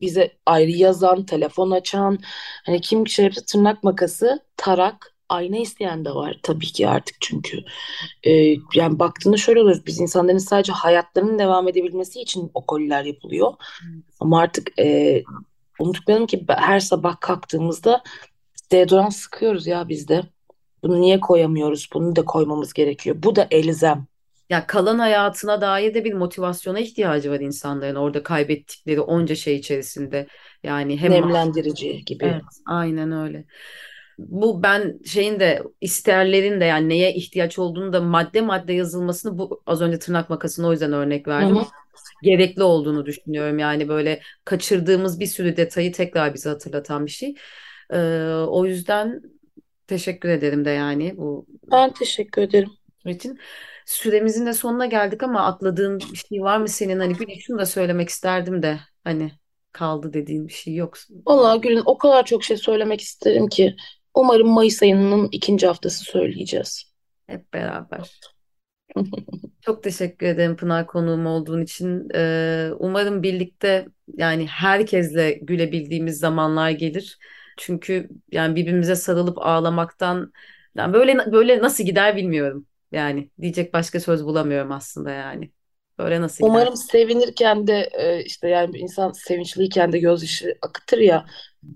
bize 0.00 0.36
ayrı 0.46 0.70
yazan, 0.70 1.26
telefon 1.26 1.70
açan, 1.70 2.18
hani 2.66 2.80
kim 2.80 3.08
şey 3.08 3.30
tırnak 3.30 3.84
makası, 3.84 4.40
tarak, 4.56 5.14
ayna 5.28 5.56
isteyen 5.56 6.04
de 6.04 6.10
var 6.14 6.40
tabii 6.42 6.66
ki 6.66 6.88
artık 6.88 7.16
çünkü. 7.20 7.58
E, 8.26 8.32
yani 8.74 8.98
baktığında 8.98 9.36
şöyle 9.36 9.60
oluyor. 9.60 9.82
Biz 9.86 10.00
insanların 10.00 10.38
sadece 10.38 10.72
hayatlarının 10.72 11.38
devam 11.38 11.68
edebilmesi 11.68 12.20
için 12.20 12.50
o 12.54 12.66
koliler 12.66 13.04
yapılıyor. 13.04 13.52
Ama 14.20 14.40
artık 14.40 14.78
e, 14.78 15.22
unutmayalım 15.78 16.26
ki 16.26 16.44
her 16.48 16.80
sabah 16.80 17.20
kalktığımızda 17.20 18.02
deodorant 18.72 19.14
sıkıyoruz 19.14 19.66
ya 19.66 19.88
biz 19.88 20.08
de. 20.08 20.22
Bunu 20.82 21.00
niye 21.00 21.20
koyamıyoruz? 21.20 21.88
Bunu 21.94 22.16
da 22.16 22.24
koymamız 22.24 22.72
gerekiyor. 22.72 23.16
Bu 23.22 23.36
da 23.36 23.48
elzem. 23.50 24.06
Ya 24.50 24.66
kalan 24.66 24.98
hayatına 24.98 25.60
dair 25.60 25.94
de 25.94 26.04
bir 26.04 26.12
motivasyona 26.14 26.80
ihtiyacı 26.80 27.30
var 27.30 27.40
insanların 27.40 27.94
orada 27.96 28.22
kaybettikleri 28.22 29.00
onca 29.00 29.34
şey 29.34 29.56
içerisinde. 29.56 30.26
Yani 30.62 30.98
hem 31.00 31.12
Nemlendirici 31.12 32.04
gibi. 32.04 32.24
Evet, 32.24 32.42
aynen 32.66 33.12
öyle. 33.12 33.44
Bu 34.18 34.62
ben 34.62 35.00
şeyin 35.06 35.40
de 35.40 35.62
isterlerin 35.80 36.60
de 36.60 36.64
yani 36.64 36.88
neye 36.88 37.14
ihtiyaç 37.14 37.58
olduğunu 37.58 37.92
da 37.92 38.00
madde 38.00 38.40
madde 38.40 38.72
yazılmasını 38.72 39.38
bu 39.38 39.62
az 39.66 39.80
önce 39.82 39.98
tırnak 39.98 40.30
makasına 40.30 40.66
o 40.68 40.72
yüzden 40.72 40.92
örnek 40.92 41.28
Hı 41.38 41.44
verdim. 41.48 41.56
hı. 41.60 41.64
Gerekli 42.22 42.62
olduğunu 42.62 43.06
düşünüyorum. 43.06 43.58
Yani 43.58 43.88
böyle 43.88 44.22
kaçırdığımız 44.44 45.20
bir 45.20 45.26
sürü 45.26 45.56
detayı 45.56 45.92
tekrar 45.92 46.34
bize 46.34 46.48
hatırlatan 46.50 47.06
bir 47.06 47.10
şey. 47.10 47.34
Ee, 47.92 47.98
o 48.48 48.66
yüzden 48.66 49.22
teşekkür 49.86 50.28
ederim 50.28 50.64
de 50.64 50.70
yani 50.70 51.16
bu 51.16 51.46
Ben 51.70 51.92
teşekkür 51.92 52.42
ederim. 52.42 52.70
için. 53.06 53.38
Süremizin 53.90 54.46
de 54.46 54.52
sonuna 54.52 54.86
geldik 54.86 55.22
ama 55.22 55.46
atladığın 55.46 55.98
bir 55.98 56.16
şey 56.16 56.42
var 56.42 56.58
mı 56.58 56.68
senin? 56.68 57.00
Hani 57.00 57.14
Gülün 57.14 57.38
şunu 57.38 57.58
da 57.58 57.66
söylemek 57.66 58.08
isterdim 58.08 58.62
de 58.62 58.80
hani 59.04 59.32
kaldı 59.72 60.12
dediğin 60.12 60.48
bir 60.48 60.52
şey 60.52 60.74
yok. 60.74 60.94
Vallahi 61.26 61.60
Gülün 61.60 61.82
o 61.86 61.98
kadar 61.98 62.24
çok 62.24 62.44
şey 62.44 62.56
söylemek 62.56 63.00
isterim 63.00 63.48
ki 63.48 63.76
umarım 64.14 64.48
Mayıs 64.48 64.82
ayının 64.82 65.28
ikinci 65.32 65.66
haftası 65.66 66.04
söyleyeceğiz. 66.04 66.92
Hep 67.26 67.52
beraber. 67.52 68.20
Çok 69.60 69.82
teşekkür 69.82 70.26
ederim 70.26 70.56
Pınar 70.56 70.86
konuğum 70.86 71.26
olduğun 71.26 71.62
için. 71.62 72.08
Ee, 72.14 72.70
umarım 72.78 73.22
birlikte 73.22 73.86
yani 74.16 74.46
herkesle 74.46 75.32
gülebildiğimiz 75.32 76.18
zamanlar 76.18 76.70
gelir. 76.70 77.18
Çünkü 77.58 78.08
yani 78.32 78.56
birbirimize 78.56 78.96
sarılıp 78.96 79.38
ağlamaktan 79.38 80.32
yani 80.74 80.92
böyle 80.92 81.32
böyle 81.32 81.62
nasıl 81.62 81.84
gider 81.84 82.16
bilmiyorum. 82.16 82.66
Yani 82.92 83.30
diyecek 83.40 83.74
başka 83.74 84.00
söz 84.00 84.24
bulamıyorum 84.24 84.72
aslında 84.72 85.10
yani. 85.10 85.52
Böyle 85.98 86.20
nasıl 86.20 86.44
gider? 86.44 86.66
Umarım 86.66 86.76
sevinirken 86.76 87.66
de 87.66 87.90
e, 87.92 88.24
işte 88.24 88.48
yani 88.48 88.78
insan 88.78 89.12
sevinçliyken 89.12 89.92
de 89.92 89.98
gözyaşı 89.98 90.58
akıtır 90.62 90.98
ya. 90.98 91.26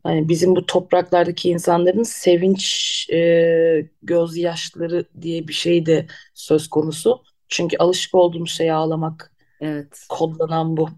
Hani 0.03 0.29
bizim 0.29 0.57
bu 0.57 0.67
topraklardaki 0.67 1.51
insanların 1.51 2.03
sevinç 2.03 2.67
e, 3.13 3.89
gözyaşları 4.03 5.05
diye 5.21 5.49
bir 5.49 5.53
şey 5.53 5.87
de 5.87 6.07
söz 6.35 6.69
konusu. 6.69 7.23
Çünkü 7.49 7.77
alışık 7.79 8.15
olduğumuz 8.15 8.51
şeye 8.51 8.73
ağlamak 8.73 9.33
Evet, 9.61 10.11
kodlanan 10.11 10.77
bu. 10.77 10.89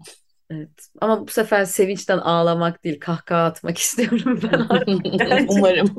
evet. 0.49 0.87
Ama 1.01 1.27
bu 1.27 1.31
sefer 1.31 1.65
sevinçten 1.65 2.17
ağlamak 2.17 2.83
değil, 2.83 2.99
kahkaha 2.99 3.45
atmak 3.45 3.77
istiyorum 3.79 4.39
ben 4.43 4.59
artık. 4.69 5.05
Umarım. 5.47 5.95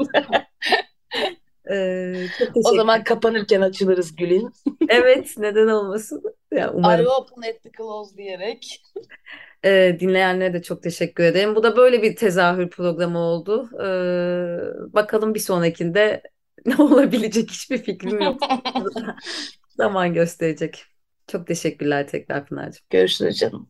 Ee, 1.70 2.31
çok 2.38 2.57
O 2.57 2.74
zaman 2.74 3.04
kapanırken 3.04 3.61
açılırız 3.61 4.16
Gül'in. 4.16 4.52
Evet, 4.88 5.35
neden 5.38 5.66
olmasın? 5.68 6.22
Ya 6.52 6.66
I 6.68 6.70
umarım. 6.74 7.07
open 7.07 7.42
at 7.50 7.62
the 7.62 7.70
close 7.76 8.16
diyerek. 8.16 8.83
Ee, 9.64 9.96
dinleyenlere 10.00 10.52
de 10.52 10.62
çok 10.62 10.83
teşekkür 10.83 11.24
ederim. 11.24 11.54
Bu 11.54 11.62
da 11.62 11.76
böyle 11.76 12.02
bir 12.02 12.16
tezahür 12.16 12.70
programı 12.70 13.18
oldu. 13.18 13.70
Ee, 13.83 14.94
bakalım 14.94 15.35
bir 15.35 15.40
sonrakinde 15.40 16.22
ne 16.66 16.76
olabilecek 16.76 17.50
hiçbir 17.50 17.78
fikrim 17.78 18.20
yok. 18.20 18.40
Zaman 19.76 20.14
gösterecek. 20.14 20.85
Çok 21.26 21.46
teşekkürler 21.46 22.09
tekrar 22.09 22.46
Pınar'cığım. 22.46 22.87
Görüşürüz 22.90 23.38
canım. 23.38 23.66